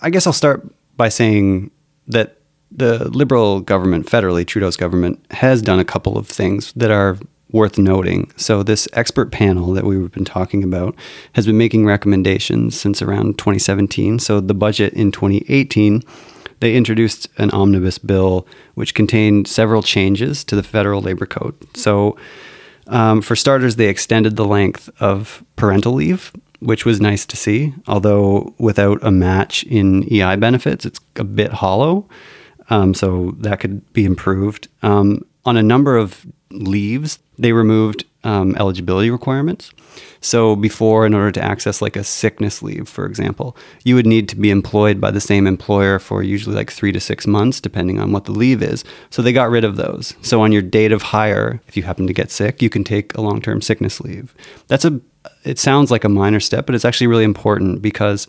I 0.00 0.10
guess 0.10 0.26
I'll 0.26 0.32
start 0.32 0.64
by 0.96 1.08
saying 1.08 1.70
that 2.06 2.37
the 2.70 3.08
Liberal 3.10 3.60
government, 3.60 4.06
federally, 4.06 4.46
Trudeau's 4.46 4.76
government, 4.76 5.24
has 5.30 5.62
done 5.62 5.78
a 5.78 5.84
couple 5.84 6.18
of 6.18 6.28
things 6.28 6.72
that 6.74 6.90
are 6.90 7.18
worth 7.50 7.78
noting. 7.78 8.30
So, 8.36 8.62
this 8.62 8.88
expert 8.92 9.32
panel 9.32 9.72
that 9.72 9.84
we've 9.84 10.12
been 10.12 10.24
talking 10.24 10.62
about 10.62 10.94
has 11.32 11.46
been 11.46 11.58
making 11.58 11.86
recommendations 11.86 12.78
since 12.78 13.00
around 13.00 13.38
2017. 13.38 14.18
So, 14.18 14.40
the 14.40 14.54
budget 14.54 14.92
in 14.92 15.12
2018, 15.12 16.02
they 16.60 16.74
introduced 16.74 17.28
an 17.38 17.50
omnibus 17.50 17.98
bill 17.98 18.46
which 18.74 18.94
contained 18.94 19.48
several 19.48 19.82
changes 19.82 20.44
to 20.44 20.56
the 20.56 20.62
federal 20.62 21.00
labor 21.00 21.26
code. 21.26 21.54
So, 21.76 22.16
um, 22.88 23.20
for 23.20 23.36
starters, 23.36 23.76
they 23.76 23.88
extended 23.88 24.36
the 24.36 24.46
length 24.46 24.90
of 25.00 25.42
parental 25.56 25.92
leave, 25.92 26.32
which 26.60 26.84
was 26.84 27.00
nice 27.00 27.24
to 27.26 27.36
see. 27.36 27.74
Although 27.86 28.54
without 28.58 28.98
a 29.02 29.10
match 29.10 29.62
in 29.64 30.10
EI 30.12 30.36
benefits, 30.36 30.84
it's 30.84 31.00
a 31.16 31.24
bit 31.24 31.52
hollow. 31.52 32.08
Um, 32.70 32.94
so 32.94 33.34
that 33.38 33.60
could 33.60 33.92
be 33.92 34.04
improved. 34.04 34.68
Um, 34.82 35.24
on 35.44 35.56
a 35.56 35.62
number 35.62 35.96
of 35.96 36.26
leaves, 36.50 37.18
they 37.38 37.52
removed 37.52 38.04
um, 38.24 38.54
eligibility 38.56 39.10
requirements. 39.10 39.70
So 40.20 40.56
before, 40.56 41.06
in 41.06 41.14
order 41.14 41.32
to 41.32 41.42
access 41.42 41.80
like 41.80 41.96
a 41.96 42.04
sickness 42.04 42.62
leave, 42.62 42.88
for 42.88 43.06
example, 43.06 43.56
you 43.84 43.94
would 43.94 44.06
need 44.06 44.28
to 44.30 44.36
be 44.36 44.50
employed 44.50 45.00
by 45.00 45.10
the 45.10 45.20
same 45.20 45.46
employer 45.46 45.98
for 45.98 46.22
usually 46.22 46.56
like 46.56 46.70
three 46.70 46.92
to 46.92 47.00
six 47.00 47.26
months, 47.26 47.60
depending 47.60 47.98
on 48.00 48.12
what 48.12 48.24
the 48.24 48.32
leave 48.32 48.62
is. 48.62 48.84
So 49.10 49.22
they 49.22 49.32
got 49.32 49.50
rid 49.50 49.64
of 49.64 49.76
those. 49.76 50.14
So 50.22 50.42
on 50.42 50.52
your 50.52 50.62
date 50.62 50.92
of 50.92 51.02
hire, 51.02 51.60
if 51.68 51.76
you 51.76 51.84
happen 51.84 52.06
to 52.06 52.12
get 52.12 52.30
sick, 52.30 52.60
you 52.60 52.70
can 52.70 52.84
take 52.84 53.16
a 53.16 53.20
long-term 53.20 53.62
sickness 53.62 54.00
leave. 54.00 54.34
That's 54.66 54.84
a. 54.84 55.00
It 55.44 55.58
sounds 55.58 55.90
like 55.90 56.04
a 56.04 56.08
minor 56.08 56.40
step, 56.40 56.66
but 56.66 56.74
it's 56.74 56.84
actually 56.84 57.06
really 57.06 57.24
important 57.24 57.82
because 57.82 58.26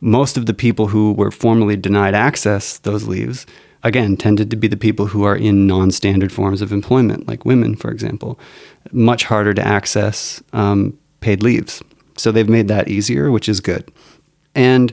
most 0.00 0.36
of 0.36 0.46
the 0.46 0.54
people 0.54 0.88
who 0.88 1.12
were 1.12 1.30
formerly 1.30 1.76
denied 1.76 2.14
access 2.14 2.78
those 2.78 3.06
leaves 3.06 3.46
again 3.82 4.16
tended 4.16 4.50
to 4.50 4.56
be 4.56 4.68
the 4.68 4.76
people 4.76 5.06
who 5.06 5.24
are 5.24 5.36
in 5.36 5.66
non-standard 5.66 6.32
forms 6.32 6.60
of 6.60 6.72
employment 6.72 7.26
like 7.26 7.44
women 7.44 7.74
for 7.76 7.90
example. 7.90 8.38
Much 8.92 9.24
harder 9.24 9.54
to 9.54 9.66
access 9.66 10.42
um, 10.52 10.98
paid 11.20 11.42
leaves. 11.42 11.82
So 12.16 12.32
they've 12.32 12.48
made 12.48 12.68
that 12.68 12.88
easier 12.88 13.30
which 13.30 13.48
is 13.48 13.60
good. 13.60 13.90
And 14.54 14.92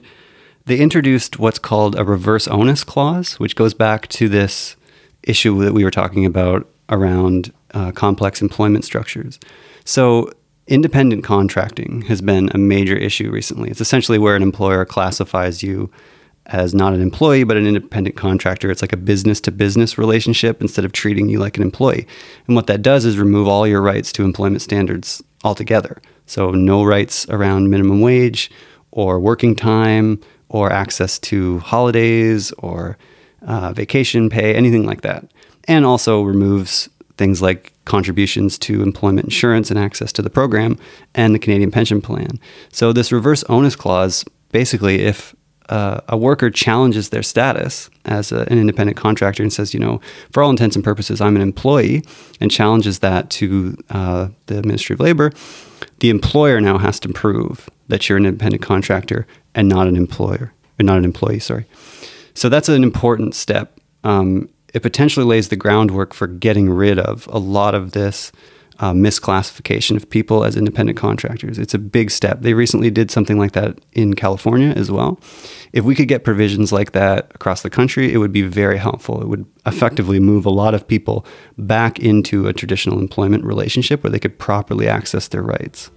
they 0.65 0.79
introduced 0.79 1.39
what's 1.39 1.59
called 1.59 1.97
a 1.97 2.05
reverse 2.05 2.47
onus 2.47 2.83
clause 2.83 3.39
which 3.39 3.55
goes 3.55 3.73
back 3.73 4.07
to 4.09 4.29
this 4.29 4.75
issue 5.23 5.63
that 5.63 5.73
we 5.73 5.83
were 5.83 5.91
talking 5.91 6.25
about 6.25 6.67
around 6.89 7.51
uh, 7.73 7.91
complex 7.91 8.41
employment 8.41 8.85
structures. 8.85 9.39
So 9.85 10.31
independent 10.67 11.23
contracting 11.23 12.04
has 12.04 12.21
been 12.21 12.49
a 12.54 12.58
major 12.58 12.95
issue 12.95 13.30
recently. 13.30 13.69
It's 13.69 13.82
essentially 13.82 14.17
where 14.17 14.36
an 14.36 14.43
employer 14.43 14.86
classifies 14.86 15.62
you 15.63 15.91
as 16.47 16.73
not 16.73 16.93
an 16.93 17.02
employee, 17.02 17.43
but 17.43 17.58
an 17.58 17.65
independent 17.65 18.15
contractor. 18.15 18.69
It's 18.69 18.82
like 18.82 18.93
a 18.93 18.97
business 18.97 19.39
to 19.41 19.52
business 19.52 19.97
relationship 19.97 20.62
instead 20.62 20.86
of 20.86 20.91
treating 20.91 21.30
you 21.30 21.39
like 21.39 21.58
an 21.58 21.63
employee. 21.63 22.08
And 22.47 22.56
what 22.56 22.67
that 22.67 22.82
does 22.82 23.06
is 23.06 23.17
remove 23.17 23.47
all 23.47 23.65
your 23.65 23.82
rights 23.82 24.12
to 24.13 24.23
employment 24.23 24.62
standards 24.62 25.23
altogether. 25.43 26.02
So, 26.26 26.52
no 26.52 26.84
rights 26.84 27.28
around 27.30 27.69
minimum 27.69 28.02
wage 28.02 28.52
or 28.91 29.19
working 29.19 29.56
time 29.56 30.21
or 30.49 30.71
access 30.71 31.17
to 31.19 31.60
holidays 31.60 32.52
or 32.60 32.97
uh, 33.41 33.73
vacation 33.73 34.30
pay, 34.30 34.54
anything 34.54 34.86
like 34.86 35.02
that. 35.02 35.26
And 35.65 35.86
also 35.86 36.21
removes 36.21 36.89
things 37.17 37.41
like 37.41 37.73
contributions 37.86 38.58
to 38.58 38.82
employment 38.82 39.26
insurance 39.26 39.69
and 39.69 39.80
access 39.80 40.12
to 40.13 40.21
the 40.21 40.30
program 40.30 40.78
and 41.13 41.34
the 41.36 41.39
Canadian 41.39 41.71
pension 41.71 42.02
plan. 42.02 42.39
So, 42.71 42.93
this 42.93 43.12
reverse 43.12 43.43
onus 43.45 43.76
clause 43.76 44.26
basically, 44.52 45.02
if 45.02 45.36
uh, 45.69 46.02
a 46.08 46.17
worker 46.17 46.49
challenges 46.49 47.10
their 47.10 47.23
status 47.23 47.89
as 48.06 48.32
a, 48.32 48.41
an 48.52 48.60
independent 48.60 48.97
contractor 48.97 49.43
and 49.43 49.52
says, 49.52 49.73
you 49.73 49.80
know, 49.80 49.99
for 50.32 50.43
all 50.43 50.49
intents 50.49 50.76
and 50.76 50.84
purposes, 50.84 51.21
I'm 51.21 51.36
an 51.36 51.41
employee, 51.41 52.04
and 52.39 52.52
challenges 52.52 52.99
that 52.99 53.30
to 53.32 53.76
uh, 53.89 54.30
the 54.47 54.62
Ministry 54.63 54.93
of 54.93 54.99
Labor, 54.99 55.32
the 55.99 56.10
employer 56.10 56.62
now 56.62 56.78
has 56.78 56.99
to 57.02 57.10
prove 57.10 57.69
that 57.88 58.08
you're 58.08 58.17
an 58.17 58.26
independent 58.26 58.62
contractor 58.62 59.26
and 59.56 59.69
not 59.69 59.88
an 59.88 59.95
employer, 59.95 60.54
or 60.80 60.84
not 60.84 60.97
an 60.97 61.06
employee, 61.06 61.39
sorry. 61.39 61.65
So 62.34 62.49
that's 62.49 62.69
an 62.69 62.84
important 62.84 63.36
step. 63.36 63.80
Um, 64.04 64.49
it 64.73 64.81
potentially 64.81 65.25
lays 65.25 65.49
the 65.49 65.55
groundwork 65.55 66.13
for 66.13 66.27
getting 66.27 66.69
rid 66.69 66.99
of 66.99 67.27
a 67.31 67.38
lot 67.38 67.75
of 67.75 67.91
this 67.91 68.31
uh, 68.79 68.91
misclassification 68.91 69.95
of 69.95 70.09
people 70.09 70.43
as 70.43 70.55
independent 70.55 70.97
contractors. 70.97 71.59
It's 71.59 71.75
a 71.75 71.79
big 71.79 72.09
step. 72.09 72.41
They 72.41 72.55
recently 72.55 72.89
did 72.89 73.12
something 73.12 73.38
like 73.38 73.51
that 73.51 73.79
in 73.93 74.15
California 74.15 74.69
as 74.69 74.89
well. 74.89 75.19
If 75.73 75.86
we 75.86 75.93
could 75.93 76.07
get 76.07 76.23
provisions 76.23 76.71
like 76.71 76.91
that 76.93 77.31
across 77.36 77.62
the 77.62 77.69
country, 77.69 78.12
it 78.12 78.17
would 78.17 78.31
be 78.31 78.41
very 78.41 78.79
helpful. 78.79 79.21
It 79.21 79.27
would 79.27 79.45
effectively 79.67 80.19
move 80.19 80.45
a 80.45 80.49
lot 80.49 80.73
of 80.73 80.88
people 80.88 81.25
back 81.57 81.99
into 81.99 82.47
a 82.47 82.53
traditional 82.53 82.99
employment 82.99 83.45
relationship 83.45 84.03
where 84.03 84.12
they 84.12 84.19
could 84.19 84.39
properly 84.39 84.88
access 84.88 85.27
their 85.27 85.43
rights. 85.43 85.91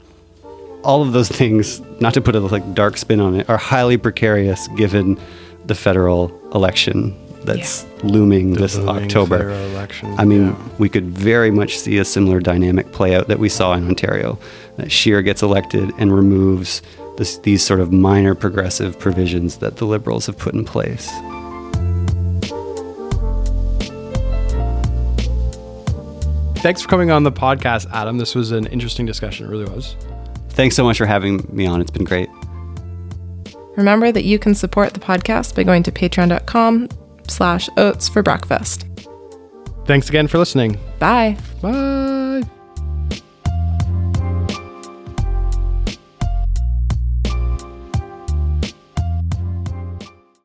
all 0.85 1.03
of 1.03 1.13
those 1.13 1.29
things, 1.29 1.81
not 2.01 2.15
to 2.15 2.21
put 2.21 2.37
a 2.37 2.41
like 2.41 2.75
dark 2.75 2.97
spin 2.97 3.21
on 3.21 3.35
it, 3.35 3.51
are 3.51 3.57
highly 3.57 3.97
precarious 3.97 4.69
given 4.77 5.19
the 5.67 5.75
federal 5.75 6.31
election 6.55 7.13
that's 7.47 7.87
looming 8.03 8.53
this 8.53 8.77
looming 8.77 9.05
October. 9.05 9.51
election, 9.51 10.15
I 10.19 10.25
mean, 10.25 10.49
yeah. 10.49 10.69
we 10.79 10.89
could 10.89 11.07
very 11.07 11.51
much 11.51 11.79
see 11.79 11.99
a 11.99 12.05
similar 12.05 12.41
dynamic 12.41 12.93
play 12.93 13.15
out 13.15 13.29
that 13.29 13.39
we 13.39 13.49
saw 13.49 13.75
in 13.75 13.87
Ontario. 13.87 14.39
That 14.77 14.93
Scheer 14.93 15.23
gets 15.23 15.43
elected 15.43 15.91
and 15.99 16.15
removes 16.15 16.83
this, 17.17 17.39
these 17.39 17.63
sort 17.63 17.81
of 17.81 17.93
minor 17.93 18.35
progressive 18.35 18.99
provisions 18.99 19.59
that 19.59 19.77
the 19.77 19.87
Liberals 19.87 20.27
have 20.27 20.37
put 20.37 20.55
in 20.55 20.65
place. 20.65 21.11
Thanks 26.59 26.83
for 26.83 26.89
coming 26.89 27.11
on 27.11 27.23
the 27.23 27.33
podcast, 27.33 27.87
Adam. 27.93 28.19
This 28.19 28.35
was 28.35 28.51
an 28.51 28.67
interesting 28.67 29.07
discussion. 29.07 29.47
It 29.47 29.51
really 29.51 29.71
was. 29.71 29.95
Thanks 30.51 30.75
so 30.75 30.85
much 30.85 30.99
for 30.99 31.07
having 31.07 31.47
me 31.51 31.67
on. 31.67 31.81
It's 31.81 31.91
been 31.91 32.05
great. 32.05 32.29
Remember 33.77 34.11
that 34.11 34.25
you 34.25 34.39
can 34.39 34.55
support 34.55 34.95
the 34.95 35.01
podcast 35.01 35.55
by 35.55 35.63
going 35.63 35.83
to 35.85 35.93
patreon.com 35.93 36.89
slash 37.31 37.69
oats 37.77 38.09
for 38.09 38.23
breakfast. 38.23 38.87
Thanks 39.87 40.09
again 40.09 40.27
for 40.27 40.39
listening. 40.39 40.79
Bye. 40.99 41.37
Bye. 41.63 42.16